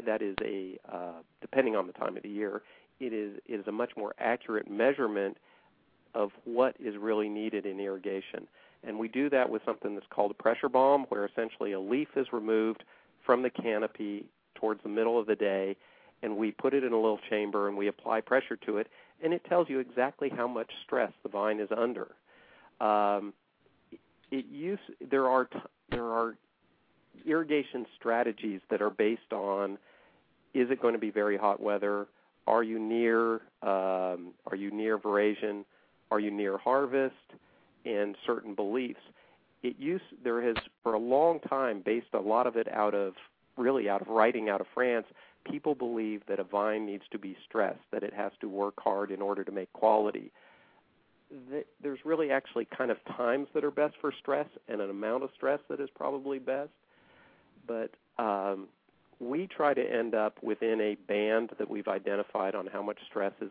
[0.04, 2.62] that is a uh, depending on the time of the year
[3.00, 5.37] it is it is a much more accurate measurement
[6.14, 8.46] of what is really needed in irrigation.
[8.85, 12.09] And we do that with something that's called a pressure bomb, where essentially a leaf
[12.16, 12.83] is removed
[13.25, 15.77] from the canopy towards the middle of the day,
[16.23, 18.88] and we put it in a little chamber and we apply pressure to it,
[19.23, 22.09] and it tells you exactly how much stress the vine is under.
[22.81, 23.33] Um,
[24.31, 24.79] it use
[25.11, 25.59] there are t-
[25.90, 26.37] there are
[27.27, 29.79] irrigation strategies that are based on
[30.55, 32.07] is it going to be very hot weather?
[32.47, 35.64] Are you near um, are you near veraison?
[36.11, 37.14] Are you near harvest?
[37.85, 39.01] And certain beliefs.
[39.62, 43.14] It used there has for a long time based a lot of it out of
[43.57, 45.07] really out of writing out of France.
[45.49, 49.11] People believe that a vine needs to be stressed, that it has to work hard
[49.11, 50.31] in order to make quality.
[51.83, 55.31] There's really actually kind of times that are best for stress and an amount of
[55.35, 56.71] stress that is probably best.
[57.66, 58.68] But um,
[59.18, 63.33] we try to end up within a band that we've identified on how much stress
[63.40, 63.51] is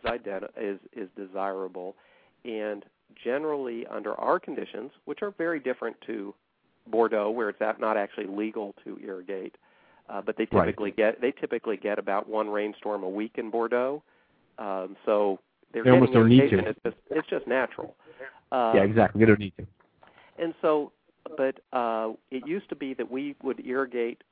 [0.58, 1.96] is is desirable,
[2.44, 2.84] and
[3.24, 6.34] generally under our conditions, which are very different to
[6.88, 9.56] Bordeaux, where it's not actually legal to irrigate,
[10.10, 10.98] uh, but they typically right.
[10.98, 14.02] get they typically get about one rainstorm a week in Bordeaux,
[14.58, 15.40] um, so
[15.74, 16.60] they're they almost don't need to.
[16.60, 17.96] It's just it's just natural.
[18.52, 19.20] Um, yeah, exactly.
[19.20, 19.66] They don't need to.
[20.38, 20.92] And so,
[21.38, 24.24] but uh, it used to be that we would irrigate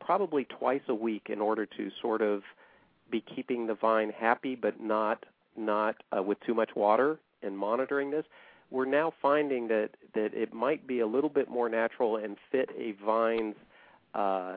[0.00, 2.42] probably twice a week in order to sort of
[3.10, 5.24] be keeping the vine happy, but not
[5.56, 8.24] not uh, with too much water and monitoring this.
[8.70, 12.70] We're now finding that that it might be a little bit more natural and fit
[12.76, 13.56] a vine's
[14.14, 14.56] uh,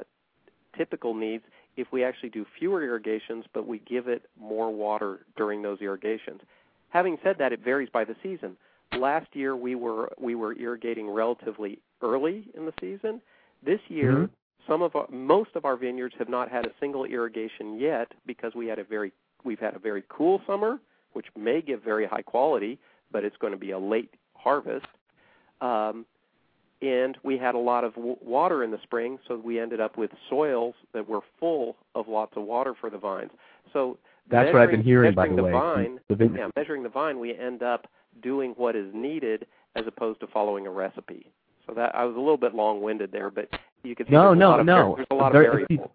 [0.77, 1.43] typical needs
[1.77, 6.41] if we actually do fewer irrigations, but we give it more water during those irrigations.
[6.89, 8.57] Having said that, it varies by the season.
[8.97, 13.21] Last year we were we were irrigating relatively early in the season.
[13.65, 14.33] This year, mm-hmm.
[14.67, 18.53] some of our, most of our vineyards have not had a single irrigation yet because
[18.53, 19.13] we had a very
[19.45, 20.79] we've had a very cool summer,
[21.13, 22.77] which may give very high quality,
[23.11, 24.85] but it's going to be a late harvest.
[25.61, 26.05] Um,
[26.81, 29.97] and we had a lot of w- water in the spring, so we ended up
[29.97, 33.31] with soils that were full of of lots of water for the vines.
[33.73, 33.97] So
[34.29, 35.51] That's what I've been hearing, by measuring the way.
[35.51, 37.85] Vine, The vin- yeah, measuring the vine, we end up
[38.23, 39.45] doing what is needed
[39.75, 41.29] as opposed to following a recipe.
[41.67, 43.49] So that I was a little bit long-winded there, but
[43.83, 44.75] you can see No, there's a no, lot of no.
[44.87, 45.89] var- there's a lot There- of variables.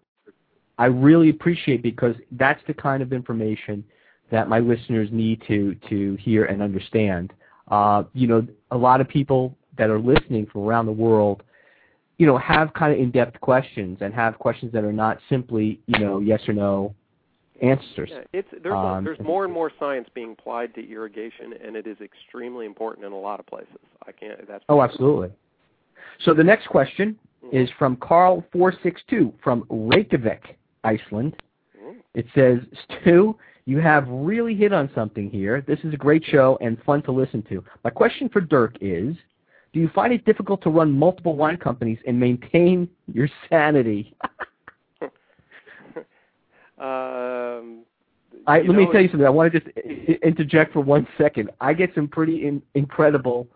[0.77, 3.83] I really appreciate because that's the kind of information
[4.31, 7.33] that my listeners need to to hear and understand.
[7.69, 11.43] Uh, you know, a lot of people that are listening from around the world,
[12.17, 15.99] you know, have kind of in-depth questions and have questions that are not simply, you
[15.99, 16.95] know, yes or no
[17.61, 18.09] answers.
[18.11, 21.87] Yeah, it's there's Um, there's more and more science being applied to irrigation, and it
[21.87, 23.79] is extremely important in a lot of places.
[24.05, 24.47] I can't.
[24.47, 25.31] That's Oh, absolutely.
[26.19, 27.53] So the next question Mhm.
[27.53, 31.35] is from Carl462 from Reykjavik, Iceland.
[32.13, 32.59] It says,
[33.01, 35.61] Stu, you have really hit on something here.
[35.67, 37.63] This is a great show and fun to listen to.
[37.83, 39.15] My question for Dirk is,
[39.73, 44.15] do you find it difficult to run multiple wine companies and maintain your sanity?
[46.79, 47.83] um,
[48.47, 49.25] I, let me tell you something.
[49.25, 49.77] I want to just
[50.23, 51.49] interject for one second.
[51.59, 53.47] I get some pretty in, incredible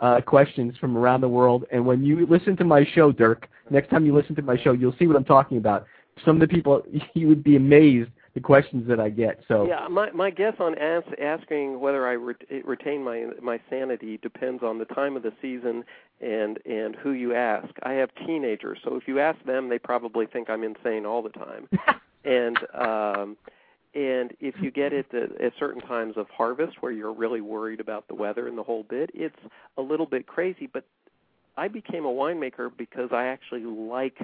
[0.00, 3.90] uh, questions from around the world, and when you listen to my show, Dirk, next
[3.90, 5.84] time you listen to my show, you'll see what I'm talking about.
[6.24, 6.82] Some of the people,
[7.14, 9.40] you would be amazed the questions that I get.
[9.48, 14.18] So Yeah, my my guess on as, asking whether I ret- retain my my sanity
[14.18, 15.84] depends on the time of the season
[16.20, 17.68] and and who you ask.
[17.82, 21.30] I have teenagers, so if you ask them, they probably think I'm insane all the
[21.30, 21.68] time.
[22.24, 23.36] and um
[23.92, 27.80] and if you get it at, at certain times of harvest where you're really worried
[27.80, 29.34] about the weather and the whole bit, it's
[29.76, 30.68] a little bit crazy.
[30.72, 30.84] But
[31.56, 34.18] I became a winemaker because I actually like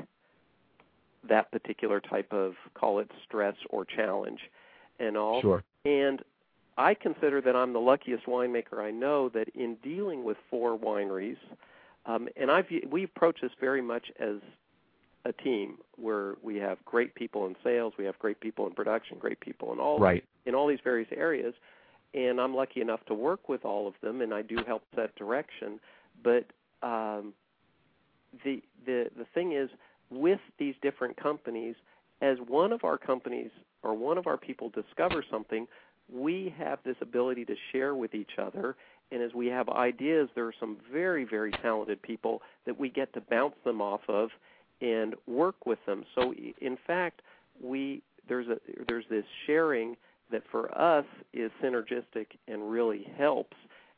[1.29, 4.41] that particular type of call it stress or challenge
[4.99, 5.41] and all.
[5.41, 5.65] sure.
[5.85, 6.23] And
[6.79, 11.39] I consider that I'm the luckiest winemaker I know that in dealing with four wineries,
[12.05, 14.37] um, and I view, we approach this very much as
[15.25, 19.19] a team where we have great people in sales, we have great people in production,
[19.19, 20.25] great people in all Right.
[20.45, 21.55] in all these various areas,
[22.15, 25.17] and I'm lucky enough to work with all of them, and I do help set
[25.17, 25.81] direction.
[26.23, 26.45] But
[26.83, 27.33] um,
[28.45, 29.71] the the the thing is,
[30.11, 31.75] with these different companies,
[32.23, 33.51] as one of our companies
[33.83, 35.67] or one of our people discover something,
[36.13, 38.77] we have this ability to share with each other.
[39.13, 43.13] And as we have ideas, there are some very, very talented people that we get
[43.15, 44.31] to bounce them off of
[44.81, 46.05] and work with them.
[46.15, 47.23] So, in fact,
[47.63, 49.97] we there's a there's this sharing
[50.31, 53.57] that for us is synergistic and really helps,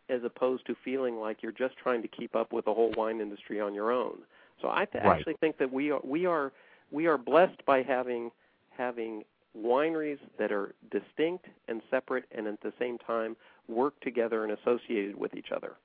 [0.09, 3.21] as opposed to feeling like you're just trying to keep up with the whole wine
[3.21, 4.19] industry on your own.
[4.61, 5.19] So I th- Right.
[5.19, 6.53] actually think that we are we are
[6.91, 8.31] we are blessed by having
[8.71, 9.25] having
[9.57, 13.37] wineries that are distinct and separate, and at the same time
[13.69, 15.77] work together and associated with each other.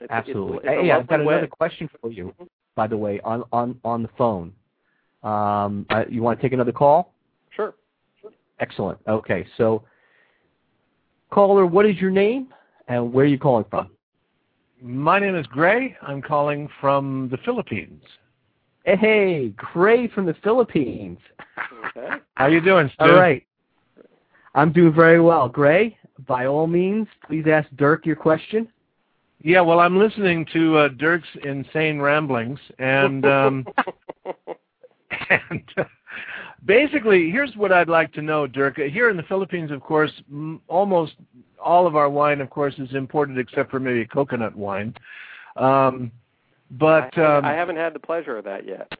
[0.00, 0.56] It's, it's Absolutely.
[0.58, 1.34] It's, a hey, I've got way.
[1.34, 2.34] another question for you,
[2.74, 4.52] by the way, on on on the phone.
[5.22, 7.12] Um, uh, you want to take another call?
[7.50, 7.74] Sure.
[8.20, 8.30] Sure.
[8.60, 8.98] Excellent.
[9.08, 9.82] Okay, so
[11.30, 12.48] caller, what is your name
[12.86, 13.90] and where are you calling from?
[14.80, 15.96] My name is Gray.
[16.02, 18.02] I'm calling from the Philippines.
[18.84, 21.18] Hey, Gray from the Philippines.
[21.96, 22.16] Okay.
[22.34, 23.04] How you doing, Stu?
[23.04, 23.44] All right.
[24.54, 25.48] I'm doing very well.
[25.48, 28.68] Gray, by all means, please ask Dirk your question.
[29.42, 33.66] Yeah, well, I'm listening to uh, Dirk's insane ramblings, and um,
[35.30, 35.84] and uh,
[36.64, 38.76] basically, here's what I'd like to know, Dirk.
[38.76, 41.14] Here in the Philippines, of course, m- almost
[41.62, 44.94] all of our wine, of course, is imported except for maybe coconut wine.
[45.56, 46.12] Um,
[46.70, 48.92] but I, um, I haven't had the pleasure of that yet.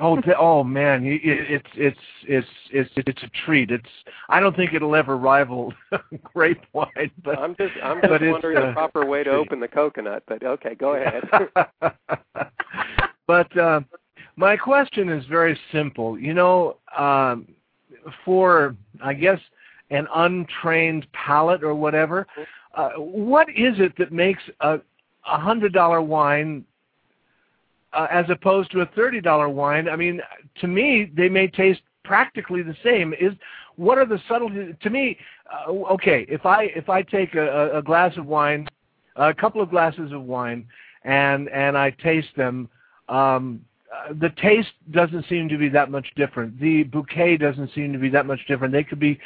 [0.00, 3.70] Oh, oh man, it's it's it's it's it's a treat.
[3.70, 3.88] It's
[4.28, 5.72] I don't think it'll ever rival
[6.24, 9.68] grape wine, but I'm just I'm just wondering uh, the proper way to open the
[9.68, 10.24] coconut.
[10.26, 11.28] But okay, go ahead.
[13.28, 13.80] but uh,
[14.34, 16.18] my question is very simple.
[16.18, 17.46] You know, um,
[18.24, 18.74] for
[19.04, 19.38] I guess
[19.92, 22.26] an untrained palate or whatever,
[22.74, 24.80] uh, what is it that makes a
[25.24, 26.64] hundred dollar wine
[27.92, 29.88] uh, as opposed to a thirty dollar wine?
[29.88, 30.20] I mean,
[30.60, 33.14] to me, they may taste practically the same.
[33.20, 33.32] Is
[33.76, 34.74] what are the subtleties?
[34.82, 35.18] To me,
[35.52, 38.66] uh, okay, if I if I take a, a- a glass of wine,
[39.16, 40.66] a couple of glasses of wine,
[41.04, 42.68] and and I taste them,
[43.08, 43.60] um,
[44.20, 46.58] the taste doesn't seem to be that much different.
[46.60, 48.72] The bouquet doesn't seem to be that much different.
[48.72, 49.18] They could be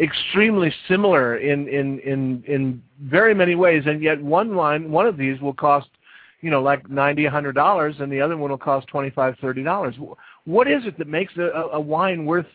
[0.00, 5.16] extremely similar in in in in very many ways, and yet one wine, one of
[5.16, 5.88] these will cost,
[6.40, 9.36] you know, like ninety, a hundred dollars, and the other one will cost twenty five,
[9.40, 9.96] thirty dollars.
[10.44, 12.46] What is it that makes a, a a wine worth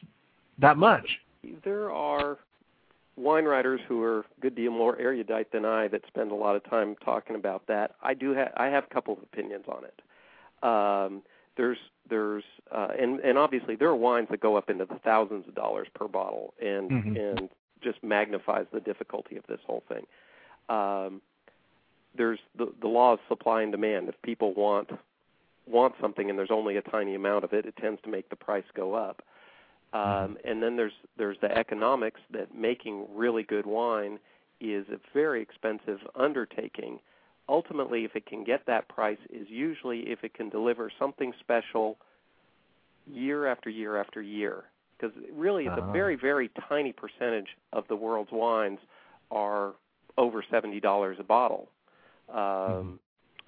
[0.60, 1.08] that much?
[1.63, 2.38] there are
[3.15, 6.56] wine writers who are a good deal more erudite than I that spend a lot
[6.56, 7.95] of time talking about that.
[8.01, 10.01] I do have I have a couple of opinions on it.
[10.63, 11.21] Um,
[11.57, 11.77] there's
[12.09, 15.55] there's uh, and and obviously there are wines that go up into the thousands of
[15.55, 17.17] dollars per bottle, and Mhm.
[17.17, 17.49] and
[17.81, 20.05] just magnifies the difficulty of this whole thing.
[20.69, 21.21] Um,
[22.15, 24.09] there's the the law of supply and demand.
[24.09, 24.89] If people want
[25.67, 28.35] want something and there's only a tiny amount of it, it tends to make the
[28.35, 29.21] price go up.
[29.93, 34.19] Um, and then there's there's the economics that making really good wine
[34.59, 36.99] is a very expensive undertaking.
[37.49, 41.97] Ultimately, if it can get that price, is usually if it can deliver something special
[43.10, 44.65] year after year after year.
[44.99, 45.89] Because really, it's Ah.
[45.89, 48.79] a very very tiny percentage of the world's wines
[49.31, 49.73] are
[50.17, 51.69] over seventy dollars a bottle.
[52.29, 52.99] Um,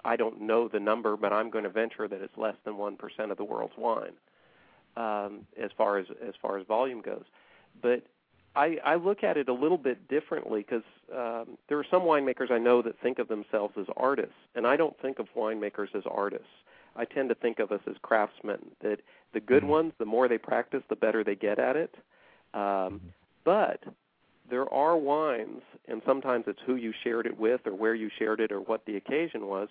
[0.04, 2.96] I don't know the number, but I'm going to venture that it's less than one
[2.96, 4.14] percent of the world's wine,
[4.96, 7.24] um, as far as as far as volume goes.
[7.82, 8.02] But
[8.56, 10.82] I, I look at it a little bit differently because
[11.14, 14.76] um, there are some winemakers I know that think of themselves as artists, and I
[14.76, 16.46] don't think of winemakers as artists.
[16.96, 18.58] I tend to think of us as craftsmen.
[18.82, 19.00] That
[19.32, 19.68] the good Mhm.
[19.68, 21.94] ones, the more they practice, the better they get at it.
[22.52, 23.00] Um,
[23.44, 23.84] but
[24.48, 28.40] there are wines, and sometimes it's who you shared it with, or where you shared
[28.40, 29.68] it, or what the occasion was.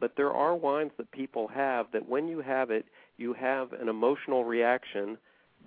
[0.00, 2.84] But there are wines that people have that when you have it,
[3.16, 5.16] you have an emotional reaction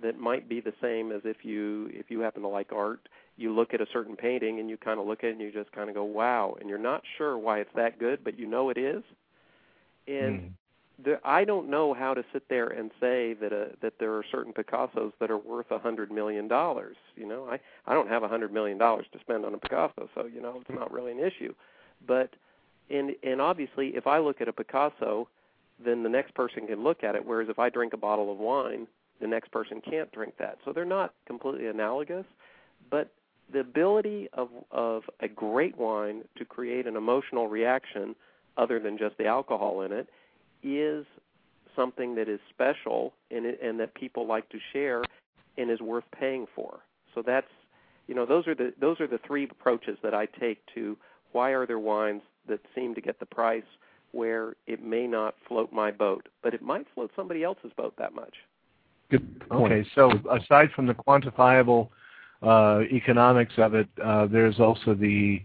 [0.02, 3.54] that might be the same as if you if you happen to like art you
[3.54, 5.72] look at a certain painting and you kind of look at it and you just
[5.72, 8.70] kind of go wow and you're not sure why it's that good but you know
[8.70, 9.02] it is
[10.06, 10.50] and Mm.
[11.04, 14.24] the, I don't know how to sit there and say that uh, that there are
[14.30, 16.96] certain Picassos that are worth a hundred million dollars.
[17.16, 20.08] You know, I I don't have a hundred million dollars to spend on a Picasso,
[20.14, 21.54] so you know it's not really an issue.
[22.06, 22.30] But
[22.90, 25.28] and and obviously, if I look at a Picasso,
[25.84, 27.24] then the next person can look at it.
[27.24, 28.86] Whereas if I drink a bottle of wine,
[29.22, 30.58] the next person can't drink that.
[30.64, 32.26] So they're not completely analogous,
[32.90, 33.10] but
[33.50, 38.14] the ability of of a great wine to create an emotional reaction
[38.58, 40.08] other than just the alcohol in it
[40.62, 41.06] is
[41.74, 45.02] something that is special and it, and that people like to share
[45.56, 46.80] and is worth paying for.
[47.14, 47.46] So that's
[48.08, 50.98] you know those are the those are the three approaches that I take to
[51.30, 53.62] why are there wines that seem to get the price
[54.10, 58.14] where it may not float my boat, but it might float somebody else's boat that
[58.14, 58.34] much.
[59.12, 59.72] Good point.
[59.72, 61.90] Okay, so aside from the quantifiable
[62.42, 65.42] uh, economics of it, uh, there's also the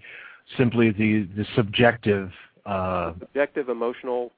[0.58, 2.32] simply the the subjective
[2.66, 4.32] uh, Subjective, emotional,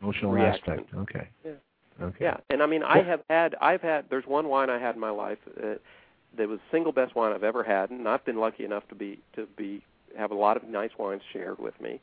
[0.00, 0.72] emotional Reaction.
[0.72, 0.94] aspect.
[0.94, 1.28] Okay.
[1.44, 1.52] Yeah.
[2.02, 2.24] Okay.
[2.24, 4.06] Yeah, and I mean, I have had, I've had.
[4.10, 5.74] There's one wine I had in my life uh,
[6.36, 8.94] that was the single best wine I've ever had, and I've been lucky enough to
[8.94, 9.82] be to be
[10.16, 12.00] have a lot of nice wines shared with me.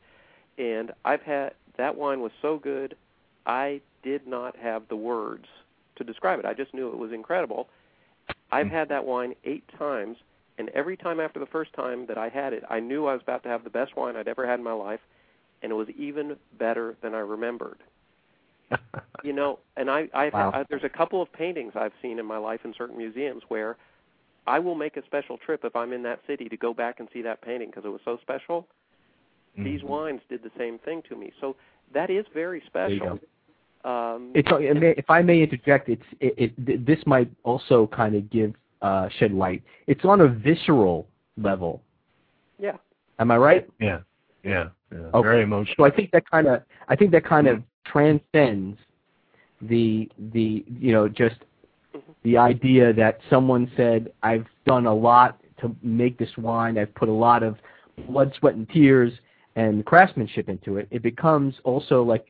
[0.56, 2.96] And I've had that wine was so good,
[3.44, 5.46] I did not have the words
[5.96, 6.44] to describe it.
[6.46, 7.68] I just knew it was incredible.
[8.52, 10.16] I've had that wine eight times,
[10.58, 13.22] and every time after the first time that I had it, I knew I was
[13.22, 15.00] about to have the best wine I'd ever had in my life,
[15.62, 17.78] and it was even better than I remembered
[19.22, 20.50] you know, and I, I've Wow.
[20.52, 23.76] I, there's a couple of paintings I've seen in my life in certain museums where
[24.46, 27.08] I will make a special trip if I'm in that city to go back and
[27.12, 28.68] see that painting because it was so special.
[29.62, 29.88] These Mhm.
[29.88, 31.56] wines did the same thing to me, so
[31.92, 33.18] that is very special.
[33.84, 38.54] Um, It's, if I may interject, it's it, it this might also kind of give
[38.82, 39.62] uh, shed light.
[39.86, 41.82] It's on a visceral level.
[42.58, 42.76] yeah,
[43.18, 43.68] Am I right?
[43.80, 44.00] Yeah.
[44.42, 44.68] Yeah.
[44.92, 44.98] yeah.
[45.14, 45.28] Okay.
[45.28, 45.74] Very emotional.
[45.78, 48.78] So I think that kind of I think that kind of transcends
[49.62, 51.36] the the you know just
[52.22, 56.78] the idea that someone said I've done a lot to make this wine.
[56.78, 57.56] I've put a lot of
[58.08, 59.12] blood, sweat, and tears
[59.56, 60.88] and craftsmanship into it.
[60.90, 62.26] It becomes also like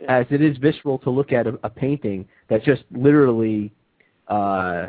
[0.00, 0.18] Yeah.
[0.18, 3.72] as it is visceral to look at a, a painting that just literally
[4.28, 4.88] uh,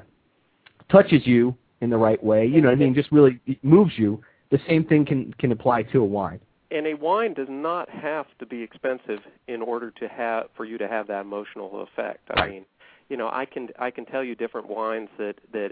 [0.89, 2.45] touches you in the right way.
[2.45, 4.21] You know, what I mean, just really moves you.
[4.51, 6.39] The same thing can can apply to a wine.
[6.71, 10.77] and a wine does not have to be expensive in order to have for you
[10.77, 12.19] to have that emotional effect.
[12.31, 12.51] I Right.
[12.51, 12.65] mean,
[13.09, 15.71] you know, I can I can tell you different wines that that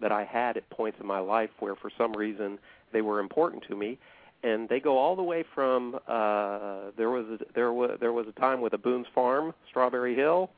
[0.00, 2.58] that I had at points in my life where for some reason
[2.92, 3.98] they were important to me,
[4.42, 8.26] and they go all the way from uh, there was a, there was there was
[8.28, 10.50] a time with a Boone's Farm, Strawberry Hill,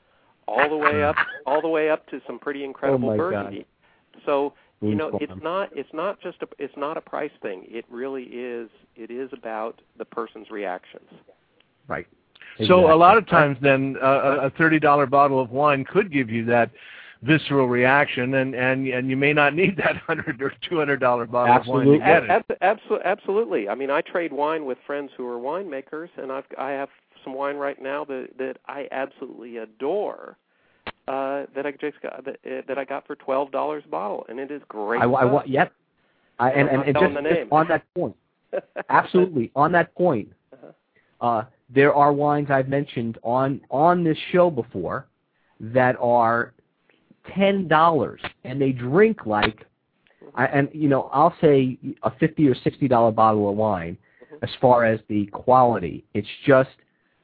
[0.46, 1.16] all the way up
[1.46, 3.30] all the way up to some pretty incredible Oh, my God.
[3.30, 3.66] Burgundy.
[4.26, 7.84] So you know it's not it's not just a it's not a price thing it
[7.90, 11.08] really is it is about the person's reactions
[11.88, 12.06] Right.
[12.66, 16.12] So a lot of times, then uh, a- a thirty dollar bottle of wine could
[16.12, 16.70] give you that
[17.22, 21.26] visceral reaction, and and and you may not need that hundred or two hundred dollar
[21.26, 21.98] bottle of wine to Absolutely.
[21.98, 22.30] get it.
[22.30, 26.44] Ab- abso- absolutely i mean i trade wine with friends who are winemakers and i've
[26.56, 26.88] i have
[27.24, 30.36] some wine right now that that i absolutely adore
[31.08, 34.24] uh that i just got that, uh, that i got for twelve dollars a bottle
[34.28, 35.32] and it is great I, I stuff.
[35.32, 35.48] want.
[35.48, 35.72] Yep.
[36.38, 38.16] I, and and, and just, just on that point,
[38.88, 40.28] absolutely on that point.
[40.52, 41.26] Uh-huh.
[41.26, 45.08] Uh, there are wines I've mentioned on on this show before
[45.60, 46.54] that are
[47.34, 49.66] ten dollars, and they drink like,
[50.34, 53.96] I, and you know, I'll say a fifty or sixty dollar bottle of wine.
[54.42, 56.70] As far as the quality, it's just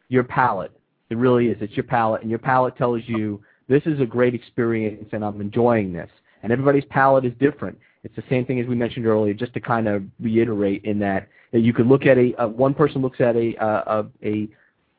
[0.08, 0.72] your palate.
[1.10, 1.56] It really is.
[1.60, 5.40] It's your palate, and your palate tells you this is a great experience, and I'm
[5.40, 6.10] enjoying this.
[6.42, 7.78] And everybody's palate is different.
[8.02, 11.28] It's the same thing as we mentioned earlier, just to kind of reiterate in that,
[11.52, 14.48] that you could look at a, uh, one person looks at a, uh, a, a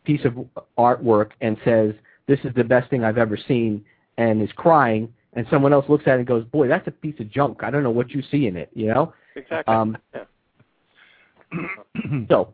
[0.06, 0.34] piece of
[0.78, 1.94] artwork and says,
[2.28, 3.86] this is the best thing I've ever seen,
[4.18, 7.20] and is crying, and someone else looks at it and goes, boy, that's a piece
[7.20, 7.64] of junk.
[7.64, 9.14] I don't know what you see in it, you know?
[9.36, 9.74] Exactly.
[9.74, 10.24] Um, yeah.
[12.30, 12.54] so,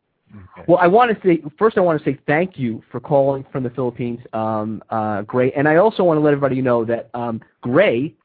[0.68, 1.78] well, I want to say first.
[1.78, 5.68] I want to say thank you for calling from the Philippines, um, uh, Gray, and
[5.68, 8.16] I also want to let everybody know that um, Gray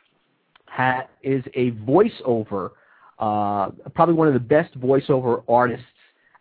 [0.67, 2.71] ha- is a voiceover,
[3.19, 5.85] uh, probably one of the best voiceover artists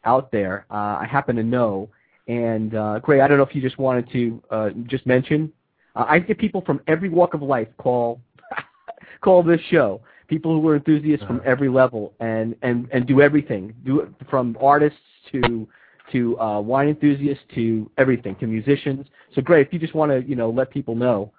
[0.03, 0.65] out there.
[0.69, 1.89] Uh, I happen to know,
[2.27, 5.51] and uh, Gray, I don't know if you just wanted to uh, just mention.
[5.95, 8.19] Uh, I get people from every walk of life call
[9.21, 10.01] call this show.
[10.27, 13.73] People who are enthusiasts from every level and and and do everything.
[13.85, 14.99] Do it from artists
[15.31, 15.67] to
[16.11, 19.05] to uh, wine enthusiasts to everything to musicians.
[19.33, 21.31] So great if you just want to you know let people know.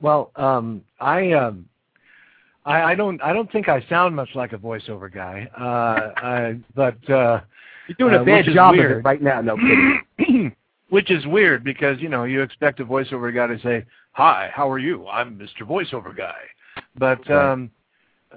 [0.00, 1.66] Well, um, I, um,
[2.64, 6.58] I I don't I don't think I sound much like a voiceover guy, uh, I,
[6.74, 7.40] but uh,
[7.88, 9.40] you're doing a Uh, bad job of it right now.
[9.40, 10.54] No kidding
[10.90, 14.70] which is weird because you know you expect a voiceover guy to say, "Hi, how
[14.70, 15.06] are you?
[15.08, 15.66] I'm Mr.
[15.66, 16.34] Voiceover Guy,"
[16.96, 17.70] but um,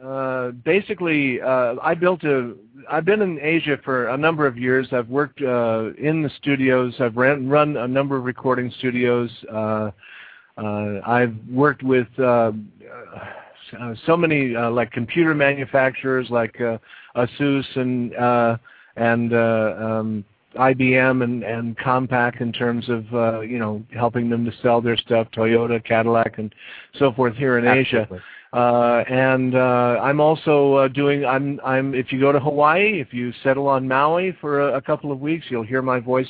[0.04, 2.56] uh, basically, uh, I built a.
[2.90, 4.88] I've been in Asia for a number of years.
[4.92, 6.96] I've worked uh, in the studios.
[7.00, 9.30] I've ran run a number of recording studios.
[9.52, 9.92] Uh,
[10.58, 12.52] uh, I've worked with uh,
[13.80, 16.78] uh, so many uh, like computer manufacturers like uh,
[17.16, 18.58] ASUS and uh,
[18.96, 20.26] and uh, um,
[20.56, 24.98] IBM and and Compaq in terms of uh, you know helping them to sell their
[24.98, 26.54] stuff, Toyota, Cadillac, and
[26.98, 28.08] so forth here in Asia.
[28.52, 31.24] Uh, and uh, I'm also uh, doing.
[31.24, 31.60] I'm.
[31.64, 31.94] I'm.
[31.94, 35.20] If you go to Hawaii, if you settle on Maui for a, a couple of
[35.20, 36.30] weeks, you'll hear my voice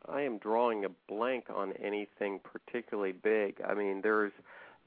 [0.09, 3.61] I am drawing a blank on anything particularly big.
[3.67, 4.31] I mean, there's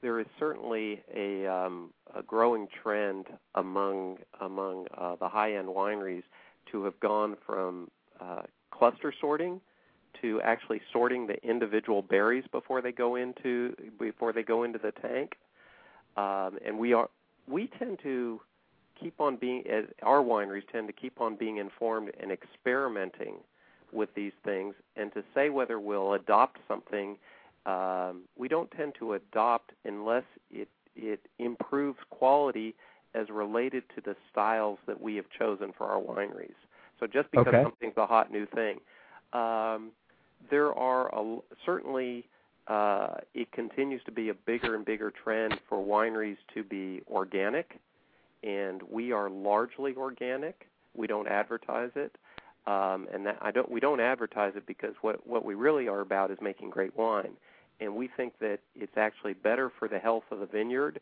[0.01, 3.25] there is certainly a um, a growing trend
[3.55, 6.23] among among uh, the high-end wineries
[6.71, 7.89] to have gone from
[8.19, 9.59] uh, cluster sorting
[10.21, 14.91] to actually sorting the individual berries before they go into before they go into the
[14.91, 15.35] tank.
[16.15, 17.09] Um, and we are
[17.47, 18.41] we tend to
[18.99, 23.35] keep on being as our wineries tend to keep on being informed and experimenting
[23.91, 27.17] with these things and to say whether we'll adopt something
[27.65, 32.73] um, we don't tend to adopt unless it it improves quality
[33.13, 36.55] as related to the styles that we have chosen for our wineries.
[36.99, 37.63] So just because Okay.
[37.63, 38.79] something's a hot new thing,
[39.33, 39.91] um,
[40.49, 42.25] there are a, certainly
[42.67, 47.79] uh, it continues to be a bigger and bigger trend for wineries to be organic,
[48.47, 50.57] and we are largely organic.
[50.95, 52.13] We don't advertise it.
[52.67, 56.01] um, and that I don't we don't advertise it because what what we really are
[56.01, 57.33] about is making great wine,
[57.79, 60.99] and we think that it's actually better for the health of the vineyard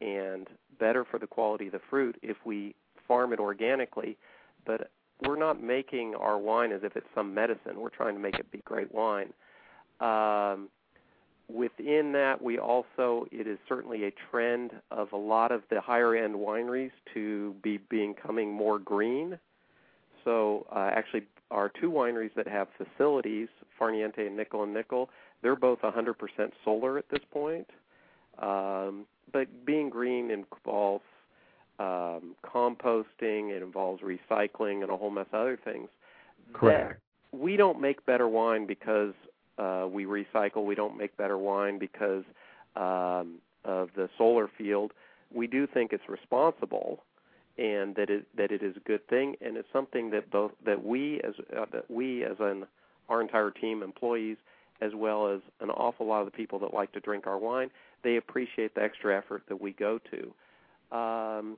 [0.00, 0.46] and
[0.78, 2.74] better for the quality of the fruit if we
[3.08, 4.16] farm it organically.
[4.64, 4.90] But
[5.22, 7.80] we're not making our wine as if it's some medicine.
[7.80, 9.32] We're trying to make it be great wine.
[10.00, 10.68] Um,
[11.48, 16.14] within that, we also it is certainly a trend of a lot of the higher
[16.14, 19.38] end wineries to be becoming more green
[20.28, 25.08] so uh, actually, our two wineries that have facilities, Far Niente and Nickel and Nickel,
[25.42, 26.14] they're both 100%
[26.64, 27.66] solar at this point.
[28.38, 31.04] Um, but being green involves
[31.78, 35.88] um, composting, it involves recycling, and a whole mess of other things.
[36.52, 37.00] Correct.
[37.32, 39.14] That we don't make better wine because
[39.58, 40.64] uh, we recycle.
[40.64, 42.24] We don't make better wine because
[42.76, 44.92] um, of the solar field.
[45.32, 47.04] We do think it's responsible
[47.58, 50.84] and that it that it is a good thing, and it's something that both that
[50.84, 52.66] we as uh, that we as an
[53.08, 54.36] our entire team, employees,
[54.80, 57.70] as well as an awful lot of the people that like to drink our wine,
[58.04, 60.96] they appreciate the extra effort that we go to.
[60.96, 61.56] Um,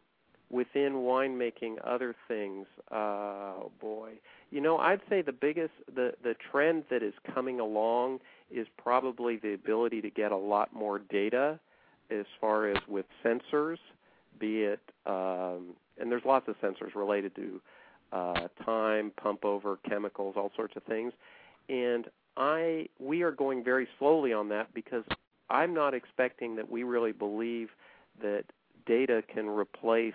[0.51, 4.13] within winemaking, other things, oh boy,
[4.51, 8.21] you know, I'd say the biggest the the trend that is coming along
[8.51, 11.61] is probably the ability to get a lot more data
[12.11, 13.79] as far as with sensors
[14.41, 17.61] be it um, and there's lots of sensors related to
[18.13, 21.13] uh, time, pump over, chemicals, all sorts of things.
[21.69, 25.05] And I we are going very slowly on that because
[25.51, 27.69] I'm not expecting that we really believe
[28.23, 28.45] that
[28.87, 30.15] data can replace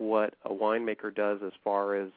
[0.00, 2.08] what a winemaker does as far as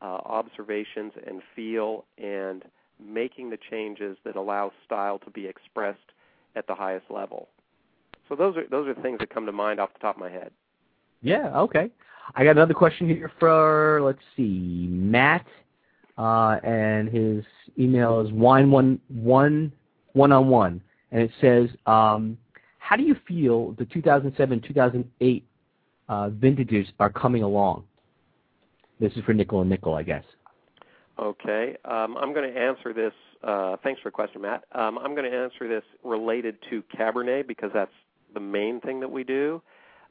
[0.00, 2.64] uh, observations and feel and
[3.04, 5.98] making the changes that allow style to be expressed
[6.54, 7.48] at the highest level.
[8.28, 10.30] So those are those are things that come to mind off the top of my
[10.30, 10.50] head.
[11.22, 11.90] Yeah, okay.
[12.34, 15.46] I got another question here for let's see, Matt,
[16.18, 17.44] uh, and his
[17.78, 19.72] email is wine one one
[20.14, 20.80] one on one,
[21.12, 22.38] and it says, um,
[22.78, 25.45] how do you feel the 2007 2008
[26.08, 27.84] uh, vintages are coming along?
[29.00, 30.24] This is for Nickel and Nickel, I guess.
[31.18, 33.12] Okay, um, I'm going to answer this.
[33.42, 34.64] Uh, thanks for the question, Matt.
[34.72, 37.92] Um, I'm going to answer this related to Cabernet because that's
[38.34, 39.62] the main thing that we do,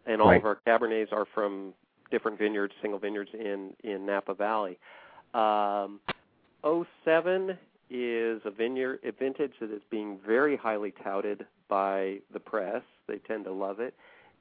[0.08, 0.38] and all right.
[0.38, 1.74] of our Cabernets are from
[2.10, 4.80] different vineyards, single vineyards in in Napa Valley.
[5.34, 6.00] Um,
[6.64, 7.58] 07
[7.89, 12.82] is a vineyard a vintage that is being very highly touted by the press.
[13.08, 13.93] They tend to love it.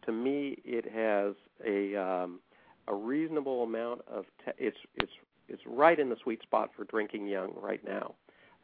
[0.07, 1.35] To me, it has
[1.67, 2.41] a um,
[2.89, 5.13] a reasonable amount of te- it's it's
[5.49, 8.15] it's right in the sweet spot for drinking young right now.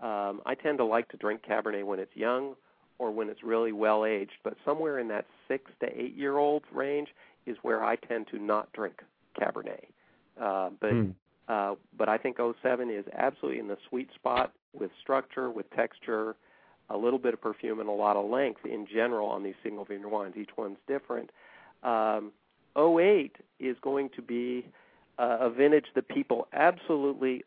[0.00, 2.54] Um, I tend to like to drink Cabernet when it's young
[2.98, 6.62] or when it's really well aged, but somewhere in that six to eight year old
[6.72, 7.08] range
[7.46, 9.02] is where I tend to not drink
[9.38, 9.84] Cabernet.
[10.40, 11.14] Uh, but mm.
[11.48, 16.36] uh, but I think 07 is absolutely in the sweet spot with structure, with texture,
[16.90, 19.84] a little bit of perfume, and a lot of length in general on these single
[19.84, 20.34] vineyard wines.
[20.36, 21.30] Each one's different.
[21.82, 22.32] Um,
[22.76, 24.66] 08 is going to be
[25.18, 27.44] uh, a vintage that people absolutely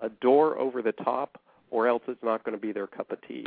[0.00, 1.40] adore over the top,
[1.70, 3.46] or else it's not going to be their cup of tea.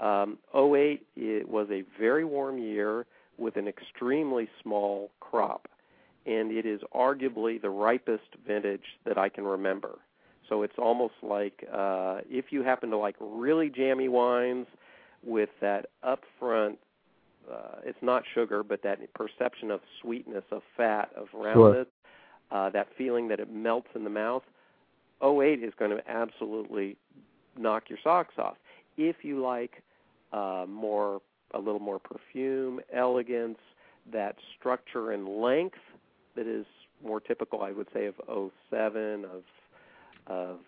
[0.00, 3.06] Um, 08 it was a very warm year
[3.38, 5.68] with an extremely small crop,
[6.26, 9.98] and it is arguably the ripest vintage that I can remember.
[10.48, 14.66] So it's almost like uh, if you happen to like really jammy wines
[15.24, 16.76] with that upfront,
[17.50, 21.86] uh, it's not sugar, but that perception of sweetness, of fat, of roundness,
[22.52, 22.66] sure.
[22.66, 24.42] uh, that feeling that it melts in the mouth.
[25.22, 26.96] 08 is going to absolutely
[27.56, 28.56] knock your socks off.
[28.96, 29.82] If you like
[30.32, 31.20] uh, more
[31.54, 33.58] a little more perfume, elegance,
[34.12, 35.78] that structure and length
[36.34, 36.66] that is
[37.04, 38.14] more typical, I would say, of
[38.70, 39.42] 07, of
[40.26, 40.58] of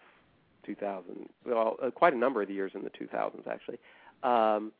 [0.64, 3.78] 2000, well, uh, quite a number of the years in the 2000s actually.
[4.22, 4.72] Um,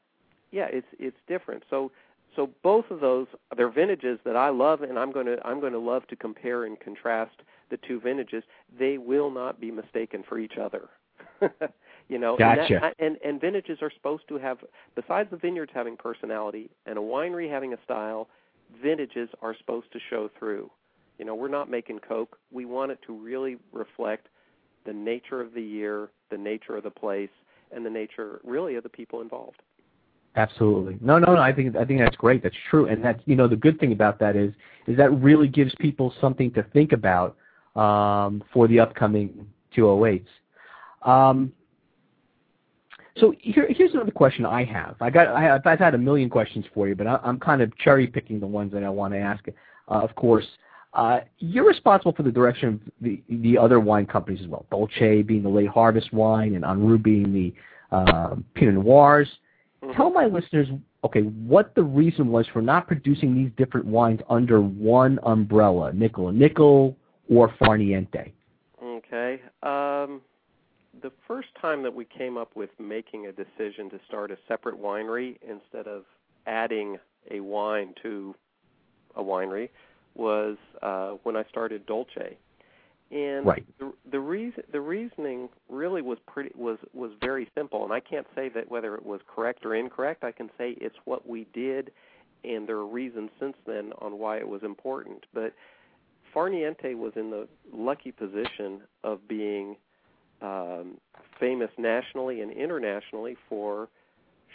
[0.51, 1.65] yeah, it's it's different.
[1.69, 1.91] So
[2.37, 5.73] so both of those they're vintages that I love, and I'm going to I'm going
[5.73, 8.45] to love to compare and contrast the two vintages.
[8.79, 10.89] They will not be mistaken for each other.
[12.09, 12.75] You know, gotcha.
[12.75, 14.59] and, that, and and vintages are supposed to have,
[14.95, 18.29] besides the vineyards having personality and a winery having a style,
[18.83, 20.71] vintages are supposed to show through.
[21.19, 22.39] You know, we're not making Coke.
[22.53, 24.29] We want it to really reflect
[24.85, 27.31] the nature of the year, the nature of the place,
[27.75, 29.63] and the nature really of the people involved.
[30.37, 30.99] Absolutely.
[31.01, 31.41] No, no, no.
[31.41, 32.43] I think I think that's great.
[32.43, 34.53] That's true, and that's you know the good thing about that is
[34.87, 37.37] is that really gives people something to think about
[37.77, 40.27] um, for the upcoming 208s.
[41.03, 41.53] Um,
[43.17, 44.97] so here, here's another question I have.
[45.01, 47.63] I got, I have, I've had a million questions for you, but I, am kind
[47.63, 49.45] of cherry picking the ones that I want to ask.
[49.89, 50.47] Uh, of course,
[51.39, 54.67] you're responsible for the direction of the the other wine companies as well.
[54.71, 57.53] Dolce being the late harvest wine, and EnRoute being the
[57.95, 59.29] uh, Pinot Noirs.
[59.83, 59.97] Mhm.
[59.97, 60.69] Tell my listeners,
[61.05, 66.29] okay, what the reason was for not producing these different wines under one umbrella, Nickel
[66.29, 66.97] and Nickel
[67.29, 68.33] or Far Niente.
[68.83, 69.41] Okay.
[69.63, 70.21] Um,
[71.03, 74.81] the first time that we came up with making a decision to start a separate
[74.81, 76.05] winery instead of
[76.47, 76.99] adding
[77.31, 78.35] a wine to
[79.17, 79.69] a winery
[80.15, 82.37] was uh, when I started Dolce.
[83.11, 83.65] And Right.
[83.79, 88.27] the the reason the reasoning really was pretty was was very simple and I can't
[88.35, 90.25] say that whether it was correct or incorrect.
[90.25, 91.93] I can say it's what we did
[92.45, 95.27] and there are reasons since then on why it was important.
[95.33, 95.55] But
[96.33, 99.77] Far Niente was in the lucky position of being
[100.43, 100.99] um,
[101.39, 103.89] famous nationally and internationally for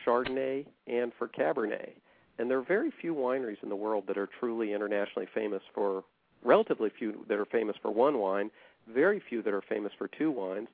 [0.05, 1.93] Chardonnay and for Cabernet.
[2.39, 6.05] And there are very few wineries in the world that are truly internationally famous for,
[6.43, 8.49] relatively few that are famous for one wine,
[8.91, 10.69] very few that are famous for two wines,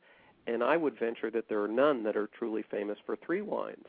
[0.45, 3.84] and I would venture that there are none that are truly famous for three wines.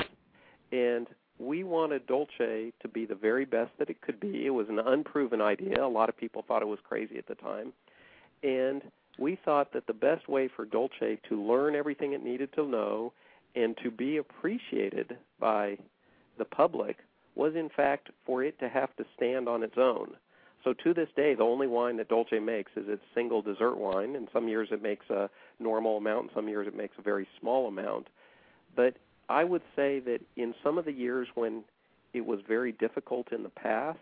[0.72, 1.07] And
[1.39, 4.47] we wanted Dolce to be the very best that it could be.
[4.47, 5.85] It was an unproven idea.
[5.85, 7.74] A lot of people thought it was crazy at the time.
[8.43, 8.83] And
[9.18, 13.12] we thought that the best way for Dolce to learn everything it needed to know
[13.55, 15.77] and to be appreciated by
[16.39, 16.97] the public
[17.37, 20.16] was, in fact, for it to have to stand on its own.
[20.64, 24.16] So to this day, the only wine that Dolce makes is its single dessert wine.
[24.16, 25.30] And some years it makes a
[25.61, 28.09] normal amount, and some years it makes a very small amount.
[28.74, 28.97] But
[29.28, 31.62] I would say that in some of the years when
[32.12, 33.99] it was very difficult in the past,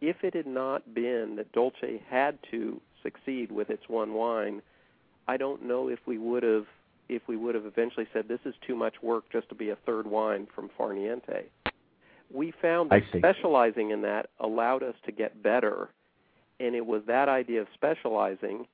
[0.00, 4.62] if it had not been that Dolce had to succeed with its one wine,
[5.26, 6.66] I don't know if we would have
[7.08, 9.76] if we would have eventually said this is too much work just to be a
[9.76, 11.44] third wine from Far Niente.
[12.32, 15.88] We found that specializing in that allowed us to get better,
[16.60, 18.66] and it was that idea of specializing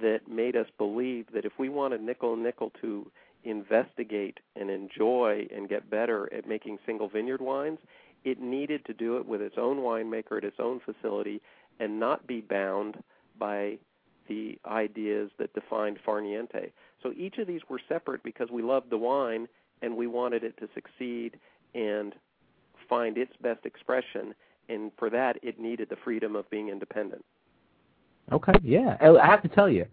[0.00, 3.10] that made us believe that if we wanted Nickel and Nickel to
[3.44, 7.78] investigate and enjoy and get better at making single vineyard wines,
[8.24, 11.40] it needed to do it with its own winemaker at its own facility
[11.78, 12.96] and not be bound
[13.38, 13.78] by
[14.28, 16.72] the ideas that defined Far Niente.
[17.02, 19.46] So each of these were separate because we loved the wine
[19.80, 21.38] and we wanted it to succeed
[21.74, 22.14] and
[22.88, 24.34] find its best expression.
[24.68, 27.24] And for that, it needed the freedom of being independent.
[28.32, 28.96] Okay, yeah.
[29.00, 29.86] I have to tell you,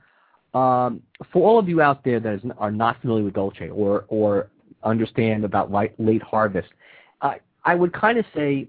[0.60, 4.06] um, for all of you out there that is, are not familiar with Dolce or
[4.08, 4.50] or
[4.84, 6.70] understand about light, late harvest,
[7.22, 8.68] uh, I would kind of say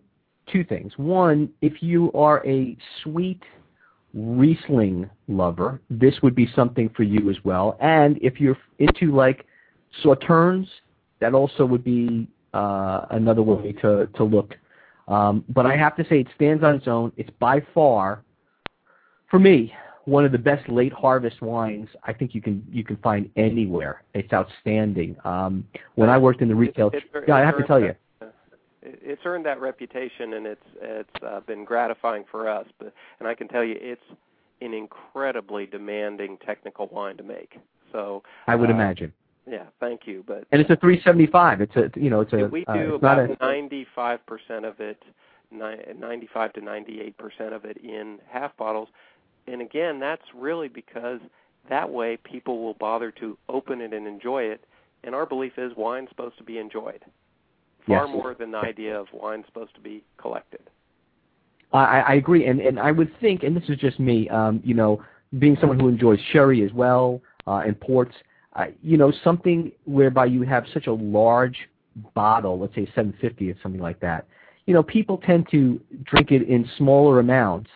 [0.50, 0.92] two things.
[0.96, 3.42] One, if you are a sweet
[4.14, 7.76] Riesling lover, this would be something for you as well.
[7.80, 9.44] And if you're into like
[10.04, 10.68] sauternes,
[11.18, 12.28] that also would be
[13.10, 14.56] another way to to look.
[15.08, 17.12] Um, but I have to say, it stands on its own.
[17.16, 18.22] It's by far
[19.34, 19.74] for me,
[20.04, 24.02] one of the best late harvest wines I think you can you can find anywhere.
[24.14, 25.16] It's outstanding.
[25.24, 27.86] Um, when I worked in the retail, It's- it's- yeah, I have to tell you,
[27.86, 27.98] it-
[28.82, 32.66] It's earned that reputation, and it's it's uh, been gratifying for us.
[32.78, 34.04] But and I can tell you, it's
[34.60, 37.58] an incredibly demanding technical wine to make.
[37.90, 39.12] So I would uh, imagine.
[39.54, 40.24] Yeah, thank you.
[40.26, 41.60] But And it's a 375.
[41.60, 44.80] It's a you know it's a we uh, do it's about a, 95 percent of
[44.80, 45.00] it,
[45.52, 48.88] ni- 95 to 98 percent of it in half bottles.
[49.46, 51.20] And again, that's really because
[51.70, 54.64] that way people will bother to open it and enjoy it.
[55.04, 57.04] And our belief is wine's supposed to be enjoyed
[57.86, 58.12] far Yes.
[58.12, 60.62] more than the idea of wine's supposed to be collected.
[61.72, 64.74] I, I agree, and and I would think, and this is just me, um, you
[64.74, 65.00] know,
[65.38, 68.14] being someone who enjoys sherry as well uh, and ports,
[68.54, 71.56] uh, you know, something whereby you have such a large
[72.14, 74.26] bottle, let's say 750 or something like that.
[74.66, 77.70] You know, people tend to drink it in smaller amounts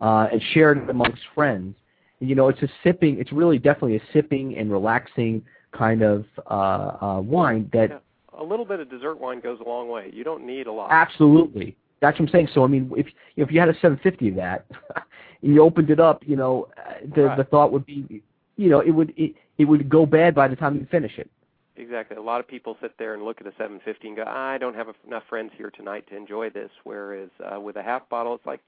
[0.00, 1.76] uh, and share it amongst friends.
[2.20, 3.18] And, you know, it's a sipping.
[3.18, 7.98] It's really definitely a sipping and relaxing kind of uh, uh, wine that Yeah.
[8.36, 10.10] A little bit of dessert wine goes a long way.
[10.12, 10.90] You don't need a lot.
[10.90, 11.76] Absolutely.
[12.00, 12.48] That's what I'm saying.
[12.52, 13.06] So I mean, if
[13.36, 14.66] if you had a 750 of that,
[15.42, 17.36] and you opened it up, you know, uh, the Right.
[17.36, 18.22] the thought would be,
[18.56, 21.30] you know, it would it, it would go bad by the time you finish it.
[21.76, 22.16] Exactly.
[22.16, 24.76] A lot of people sit there and look at a 750 and go, I don't
[24.76, 26.70] have enough friends here tonight to enjoy this.
[26.84, 28.60] Whereas uh, with a half bottle, it's like,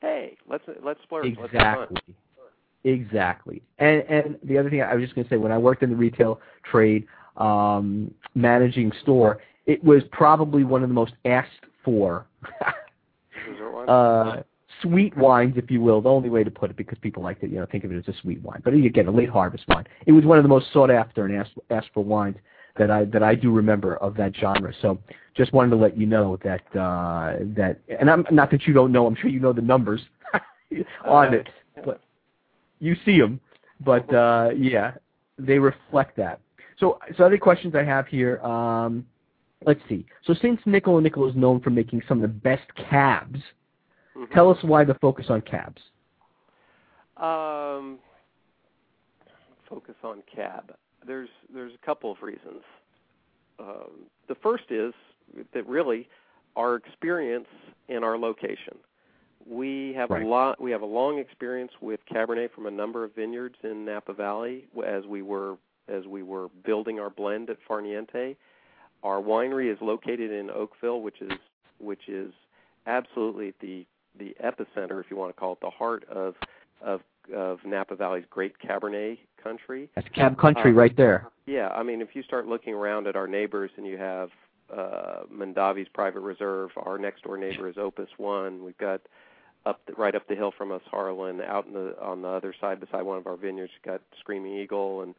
[0.00, 1.36] hey, let's let's splurge.
[1.40, 1.96] Let's have fun.
[1.96, 2.14] Exactly.
[2.84, 3.62] Exactly.
[3.78, 5.90] And and the other thing I was just going to say, when I worked in
[5.90, 7.06] the retail trade,
[7.38, 12.26] um, managing store, it was probably one of the most asked for
[13.88, 14.42] uh,
[14.82, 16.00] sweet wines, if you will.
[16.00, 17.98] The only way to put it, because people like to, you know, think of it
[17.98, 18.60] as a sweet wine.
[18.64, 19.86] But again, a late harvest wine.
[20.06, 22.36] It was one of the most sought after and asked asked for wines
[22.76, 24.72] that I that I do remember of that genre.
[24.80, 24.98] So
[25.36, 28.92] just wanted to let you know that uh, that, and I'm not that you don't
[28.92, 29.06] know.
[29.06, 30.00] I'm sure you know the numbers
[31.04, 31.48] on it,
[31.84, 32.00] but
[32.78, 33.40] you see them,
[33.84, 34.92] but uh, yeah,
[35.38, 36.40] they reflect that.
[36.78, 38.38] So, so other questions I have here.
[38.40, 39.06] Um,
[39.66, 40.06] let's see.
[40.24, 43.38] So, since Nickel Nickel is known for making some of the best cabs,
[44.16, 44.30] Mhm.
[44.32, 45.82] tell us why the focus on cabs.
[47.16, 47.98] Um,
[49.68, 50.74] focus on cab.
[51.06, 52.62] There's there's a couple of reasons.
[53.58, 54.92] Um, the first is
[55.52, 56.08] that really
[56.56, 57.46] our experience
[57.88, 58.78] and our location.
[59.46, 60.22] We have Right.
[60.22, 60.60] a lot.
[60.60, 64.68] We have a long experience with Cabernet from a number of vineyards in Napa Valley
[64.84, 65.56] as we were
[65.88, 68.36] as we were building our blend at Far Niente.
[69.02, 71.32] Our winery is located in Oakville, which is
[71.78, 72.32] which is
[72.86, 73.86] absolutely at the
[74.18, 76.34] the epicenter, if you want to call it, the heart of
[76.82, 77.00] of
[77.34, 79.88] of Napa Valley's great Cabernet country.
[79.94, 81.28] That's cab country Uh, right there.
[81.46, 84.30] Yeah, I mean, if you start looking around at our neighbors, and you have
[84.72, 88.64] uh, Mondavi's Private Reserve, our next door neighbor is Opus One.
[88.64, 89.00] We've got
[89.66, 91.40] up the, right up the hill from us, Harlan.
[91.40, 94.56] Out in the on the other side, beside one of our vineyards, you've got Screaming
[94.56, 95.14] Eagle, and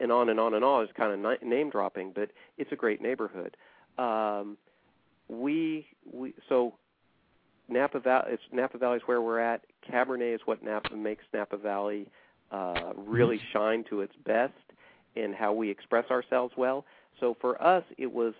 [0.00, 0.84] and on and on and on.
[0.84, 3.56] It's kind of ni- name dropping, but it's a great neighborhood.
[3.98, 4.56] Um,
[5.28, 6.74] we we so
[7.68, 8.32] Napa Valley.
[8.32, 9.62] It's Napa Valley is where we're at.
[9.90, 12.06] Cabernet is what Napa makes Napa Valley
[12.50, 14.52] uh, really shine to its best
[15.16, 16.84] in how we express ourselves well.
[17.20, 18.34] So for us, it was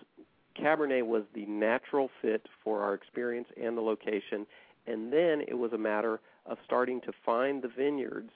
[0.59, 4.45] Cabernet was the natural fit for our experience and the location,
[4.87, 8.31] and then it was a matter of starting to find the vineyards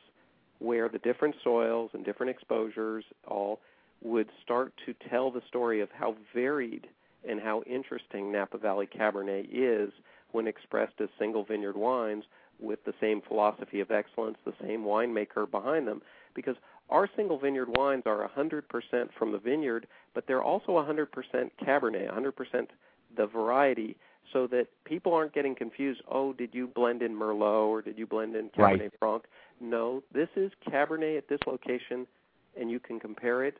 [0.59, 3.59] where the different soils and different exposures all
[4.03, 6.87] would start to tell the story of how varied
[7.27, 9.91] and how interesting Napa Valley Cabernet is
[10.31, 12.23] when expressed as single vineyard wines
[12.59, 16.01] with the same philosophy of excellence, the same winemaker behind them.
[16.35, 16.55] Because
[16.89, 18.63] our single vineyard wines are 100%
[19.17, 21.07] from the vineyard, but they're also 100%
[21.65, 22.67] Cabernet, 100%
[23.17, 23.97] the variety,
[24.31, 26.01] so that people aren't getting confused.
[26.09, 28.91] Oh, did you blend in Merlot or did you blend in Cabernet Right.
[28.99, 29.23] Franc?
[29.59, 32.07] No, this is Cabernet at this location,
[32.59, 33.57] and you can compare it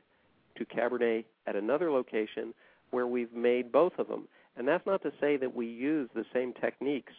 [0.58, 2.54] to Cabernet at another location
[2.92, 4.28] where we've made both of them.
[4.58, 7.14] And that's not to say that we use the same techniques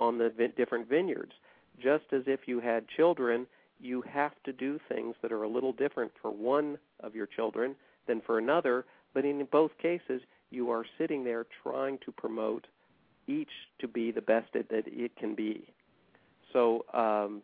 [0.00, 1.32] on the vi- different vineyards.
[1.80, 3.46] Just as if you had children,
[3.80, 7.74] you have to do things that are a little different for one of your children
[8.06, 10.20] than for another, but in both cases,
[10.50, 12.66] you are sitting there trying to promote
[13.26, 15.68] each to be the best that it can be.
[16.52, 17.42] So um,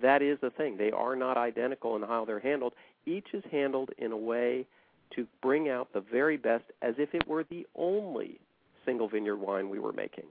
[0.00, 0.76] that is the thing.
[0.76, 2.74] They are not identical in how they're handled.
[3.06, 4.66] Each is handled in a way
[5.14, 8.40] to bring out the very best as if it were the only
[8.86, 10.24] single vineyard wine we were making.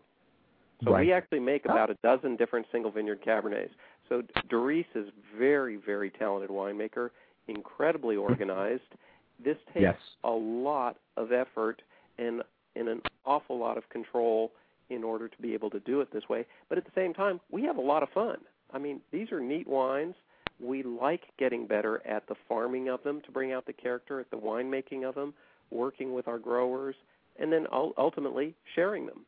[0.83, 1.05] So Right.
[1.05, 1.71] we actually make oh.
[1.71, 3.71] about a dozen different single vineyard Cabernets.
[4.09, 7.11] So Darice is very, very talented winemaker,
[7.47, 8.95] incredibly organized.
[9.39, 9.97] This takes Yes.
[10.23, 11.81] a lot of effort
[12.17, 12.41] and
[12.77, 14.51] and an awful lot of control
[14.89, 16.45] in order to be able to do it this way.
[16.67, 18.37] But at the same time, we have a lot of fun.
[18.73, 20.15] I mean, these are neat wines.
[20.59, 24.29] We like getting better at the farming of them to bring out the character, at
[24.29, 25.33] the winemaking of them,
[25.71, 26.95] working with our growers,
[27.39, 29.25] and then ultimately sharing them.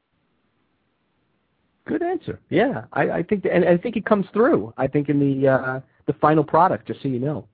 [1.85, 2.39] Good answer.
[2.49, 4.73] Yeah, I, I think, and I think it comes through.
[4.77, 7.47] I think in the uh, the final product, just so you know.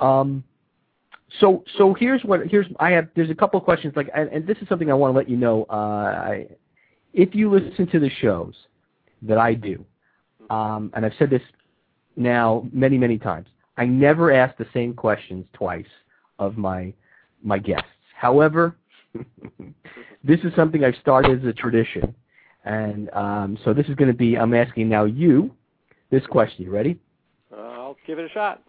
[0.00, 0.44] Um,
[1.40, 3.08] so so here's what here's I have.
[3.16, 5.28] There's a couple of questions like, and, and this is something I want to let
[5.28, 5.66] you know.
[5.70, 6.46] Uh, I,
[7.12, 8.54] if you listen to the shows
[9.22, 9.84] that I do,
[10.50, 11.42] um, and I've said this
[12.16, 15.86] now many many times, I never ask the same questions twice
[16.38, 16.92] of my
[17.42, 17.88] my guests.
[18.14, 18.76] However,
[20.24, 22.14] this is something I've started as a tradition,
[22.64, 24.36] and um, so this is going to be.
[24.36, 25.50] I'm asking now you
[26.10, 26.64] this question.
[26.64, 26.98] You ready?
[27.52, 28.62] Uh, I'll give it a shot.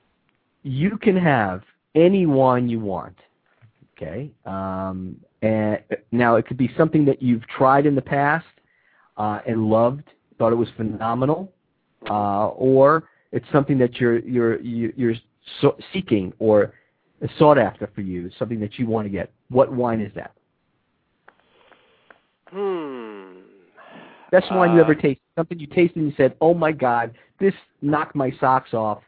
[0.63, 1.61] you can have
[1.95, 3.15] any wine you want.
[3.97, 4.29] Okay.
[4.45, 5.79] Um, and
[6.11, 8.45] now it could be something that you've tried in the past
[9.17, 10.03] uh, and loved,
[10.37, 11.51] thought it was phenomenal,
[12.09, 15.13] uh, or it's something that you're you're you- you're
[15.61, 16.73] so seeking or
[17.37, 19.31] sought after for you, something that you want to get.
[19.49, 20.31] What wine is that?
[22.49, 23.41] Hmm.
[24.31, 25.21] Best wine you Uh, ever tasted?
[25.37, 29.01] Something you tasted and you said, "Oh my God, this knocked my socks off."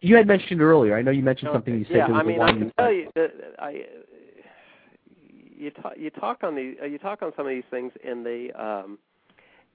[0.00, 0.96] You had mentioned earlier.
[0.96, 1.78] I know you mentioned something.
[1.78, 3.86] You said yeah, I mean, I can you tell you that I
[5.56, 8.50] you talk you talk on the you talk on some of these things, and they
[8.52, 8.98] um,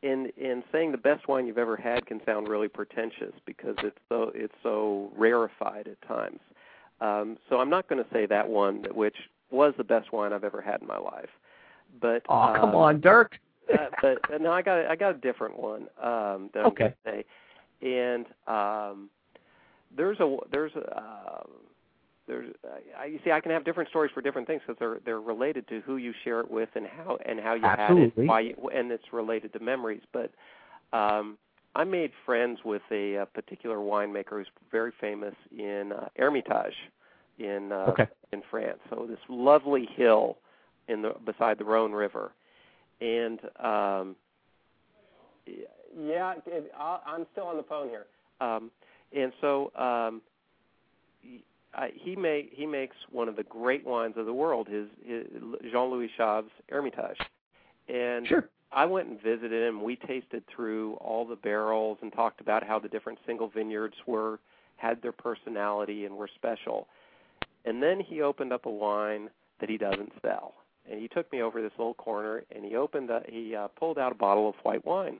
[0.04, 3.98] in in saying the best wine you've ever had can sound really pretentious because it's
[4.10, 6.40] so it's so rarefied at times.
[7.00, 9.16] Um, so I'm not going to say that one, which
[9.52, 11.30] was the best wine I've ever had in my life.
[12.02, 13.40] But Oh, come um, on, Dirk.
[13.74, 16.68] uh, but uh, no, I got a, I got a different one um, that I'm
[16.68, 16.80] Okay.
[16.80, 17.26] going to say,
[17.82, 19.10] and um,
[19.96, 21.44] there's a there's a uh,
[22.28, 25.22] there's uh, you see I can have different stories for different things because they're they're
[25.22, 28.40] related to who you share it with and how and how you had it, why
[28.42, 30.02] you, and it's related to memories.
[30.14, 30.32] But
[30.94, 31.38] um,
[31.78, 36.74] I made friends with a, a particular winemaker who's very famous in uh, Hermitage
[37.38, 38.08] in uh, Okay.
[38.34, 38.80] in France.
[38.90, 40.38] So this lovely hill
[40.88, 42.32] in the beside the Rhone River,
[43.00, 44.16] and um,
[45.96, 48.08] yeah, it, I, I'm still on the phone here.
[48.42, 48.72] Um,
[49.16, 50.22] and so um,
[51.22, 51.44] he,
[51.76, 54.68] I, he make he makes one of the great wines of the world.
[54.68, 55.28] His, his
[55.72, 57.20] Jean-Louis Chave's Hermitage,
[57.88, 58.50] and Sure.
[58.72, 59.82] I went and visited him.
[59.84, 64.40] We tasted through all the barrels and talked about how the different single vineyards were
[64.78, 66.88] had their personality and were special.
[67.66, 70.54] And then he opened up a wine that he doesn't sell.
[70.90, 73.98] And he took me over this little corner and he opened a, he uh, pulled
[73.98, 75.20] out a bottle of white wine.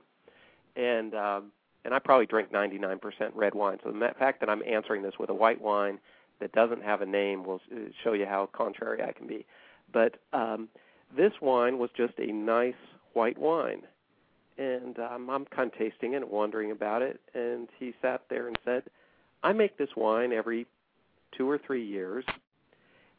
[0.76, 1.52] And um
[1.84, 2.98] and I probably drink 99%
[3.34, 3.78] red wine.
[3.82, 5.98] So the fact that I'm answering this with a white wine
[6.40, 7.60] that doesn't have a name will
[8.04, 9.46] show you how contrary I can be.
[9.92, 10.68] But um
[11.16, 12.74] this wine was just a nice
[13.14, 13.82] white wine.
[14.56, 17.20] And um, I'm kind of tasting it and wondering about it.
[17.34, 18.82] And he sat there and said,
[19.42, 20.66] I make this wine every
[21.36, 22.24] two or three years.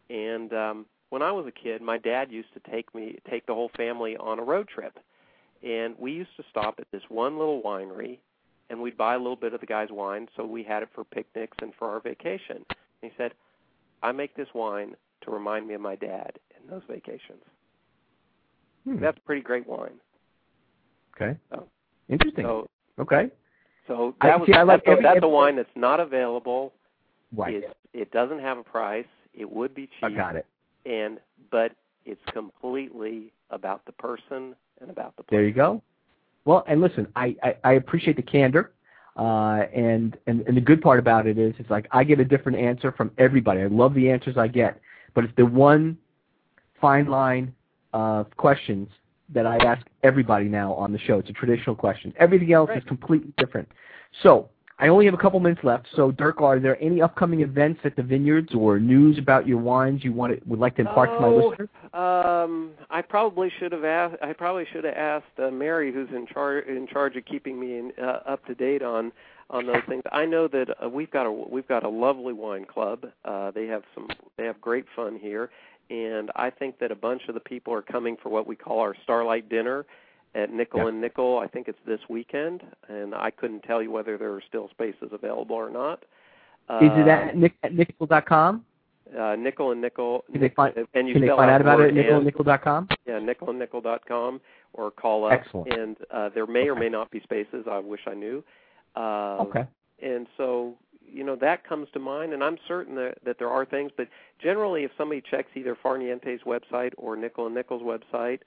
[0.09, 3.53] And um, when I was a kid, my dad used to take me, take the
[3.53, 4.99] whole family on a road trip.
[5.63, 8.19] And we used to stop at this one little winery
[8.69, 11.03] and we'd buy a little bit of the guy's wine so we had it for
[11.03, 12.57] picnics and for our vacation.
[12.57, 12.65] And
[13.01, 13.33] he said,
[14.01, 17.43] I make this wine to remind me of my dad and those vacations.
[18.85, 18.99] Hmm.
[18.99, 19.99] That's a pretty great wine.
[21.15, 21.37] Okay.
[21.51, 21.63] Oh.
[22.07, 22.45] Interesting.
[22.45, 22.67] So,
[22.99, 23.29] okay.
[23.87, 25.99] so I- that was see, I like that's, a, every- that's a wine that's not
[25.99, 26.73] available.
[27.35, 27.55] Right.
[27.55, 29.05] It's, it doesn't have a price.
[29.33, 30.45] It would be cheap, I got it.
[30.85, 31.19] and
[31.51, 31.71] but
[32.05, 35.29] it's completely about the person and about the place.
[35.37, 35.81] There you go.
[36.45, 38.71] Well, and listen, I, I, I appreciate the candor,
[39.17, 42.25] uh, and, and and the good part about it is, it's like I get a
[42.25, 43.61] different answer from everybody.
[43.61, 44.79] I love the answers I get,
[45.13, 45.97] but it's the one
[46.81, 47.53] fine line
[47.93, 48.89] of questions
[49.33, 51.19] that I ask everybody now on the show.
[51.19, 52.13] It's a traditional question.
[52.17, 52.79] Everything else Right.
[52.79, 53.69] is completely different.
[54.23, 55.87] So I only have a couple minutes left.
[55.93, 60.03] So Dirk, are there any upcoming events at the vineyards or news about your wines
[60.05, 61.69] you want to, would like to impart to my Oh, listeners?
[61.93, 64.15] Um, I probably should have asked.
[64.21, 67.77] I probably should have asked uh, Mary, who's in charge in charge of keeping me
[67.77, 69.11] in, uh, up to date on
[69.49, 70.03] on those things.
[70.11, 73.05] I know that uh, we've got a we've got a lovely wine club.
[73.25, 75.49] Uh, they have some they have great fun here,
[75.89, 78.79] and I think that a bunch of the people are coming for what we call
[78.79, 79.85] our Starlight Dinner
[80.35, 80.87] at Nickel Yeah.
[80.89, 81.39] and Nickel.
[81.39, 85.09] I think it's this weekend, and I couldn't tell you whether there are still spaces
[85.11, 86.03] available or not.
[86.81, 88.63] Is it Uh, at, nick, at nickel.com?
[89.17, 90.23] uh, Nickel and Nickel?
[90.31, 92.87] Can they find- and you Can they find out about it at and- nickelandnickel.com?
[93.07, 94.39] yeah, nickel and nickelandnickel.com
[94.73, 95.31] or call up.
[95.31, 95.73] Excellent.
[95.73, 97.65] And uh, there may or may not be spaces.
[97.67, 98.43] I wish I knew.
[98.95, 99.65] Uh, Okay.
[101.29, 103.65] And so, you know, that comes to mind, and I'm certain that, that there are
[103.65, 103.91] things.
[103.95, 104.07] But
[104.41, 108.39] generally, if somebody checks either Far Niente's website or Nickel and Nickel's website,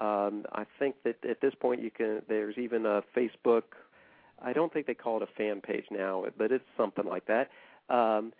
[0.00, 2.22] um, I think that at this point you can.
[2.28, 3.62] There's even a Facebook.
[4.42, 7.50] I don't think they call it a fan page now, but it's something like that.
[7.94, 8.32] Um,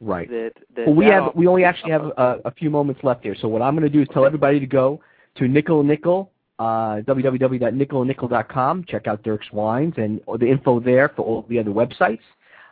[0.00, 0.30] Right.
[0.30, 3.36] That, that Well, we have we only actually have a, a few moments left here.
[3.38, 5.00] So what I'm going to do is tell everybody to go
[5.36, 8.84] to Nickel and Nickel, uh, www.nickelandnickel.com.
[8.88, 12.22] Check out Dirk's wines and the info there for all the other websites.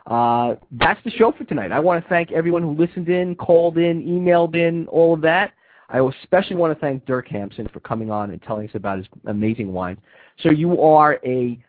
[0.07, 1.71] Uh, that's the show for tonight.
[1.71, 5.53] I want to thank everyone who listened in, called in, emailed in, all of that.
[5.89, 9.07] I especially want to thank Dirk Hampson for coming on and telling us about his
[9.27, 9.99] amazing wines.
[10.39, 11.63] So you are a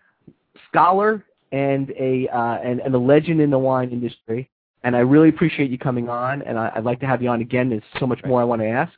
[0.68, 4.50] scholar and a uh, and, and a legend in the wine industry
[4.84, 7.40] and I really appreciate you coming on, and I, I'd like to have you on
[7.40, 7.70] again.
[7.70, 8.92] There's so much more I want to ask.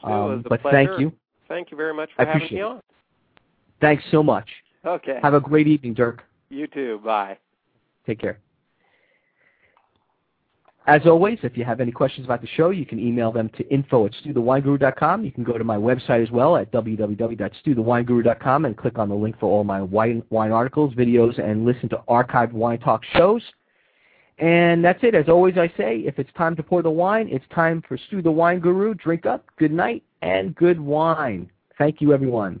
[0.00, 0.86] Sure, it was Um, but pleasure.
[0.88, 1.12] thank you.
[1.48, 2.70] Thank you very much I for having appreciate me it.
[2.70, 2.80] on.
[3.80, 4.48] Thanks so much.
[4.84, 5.18] Okay.
[5.22, 6.22] Have a great evening, Dirk.
[6.48, 7.00] You too.
[7.04, 7.38] Bye.
[8.06, 8.38] Take care.
[10.86, 13.68] As always, if you have any questions about the show, you can email them to
[13.68, 15.24] info at stuthewineguru.com.
[15.24, 19.36] You can go to my website as well at www.stuthewineguru.com and click on the link
[19.40, 23.42] for all my wine, wine articles, videos, and listen to archived Wine Talk shows.
[24.38, 25.16] And that's it.
[25.16, 28.22] As always, I say, if it's time to pour the wine, it's time for Stu
[28.22, 28.94] the Wine Guru.
[28.94, 31.50] Drink up, good night, and good wine.
[31.78, 32.60] Thank you, everyone.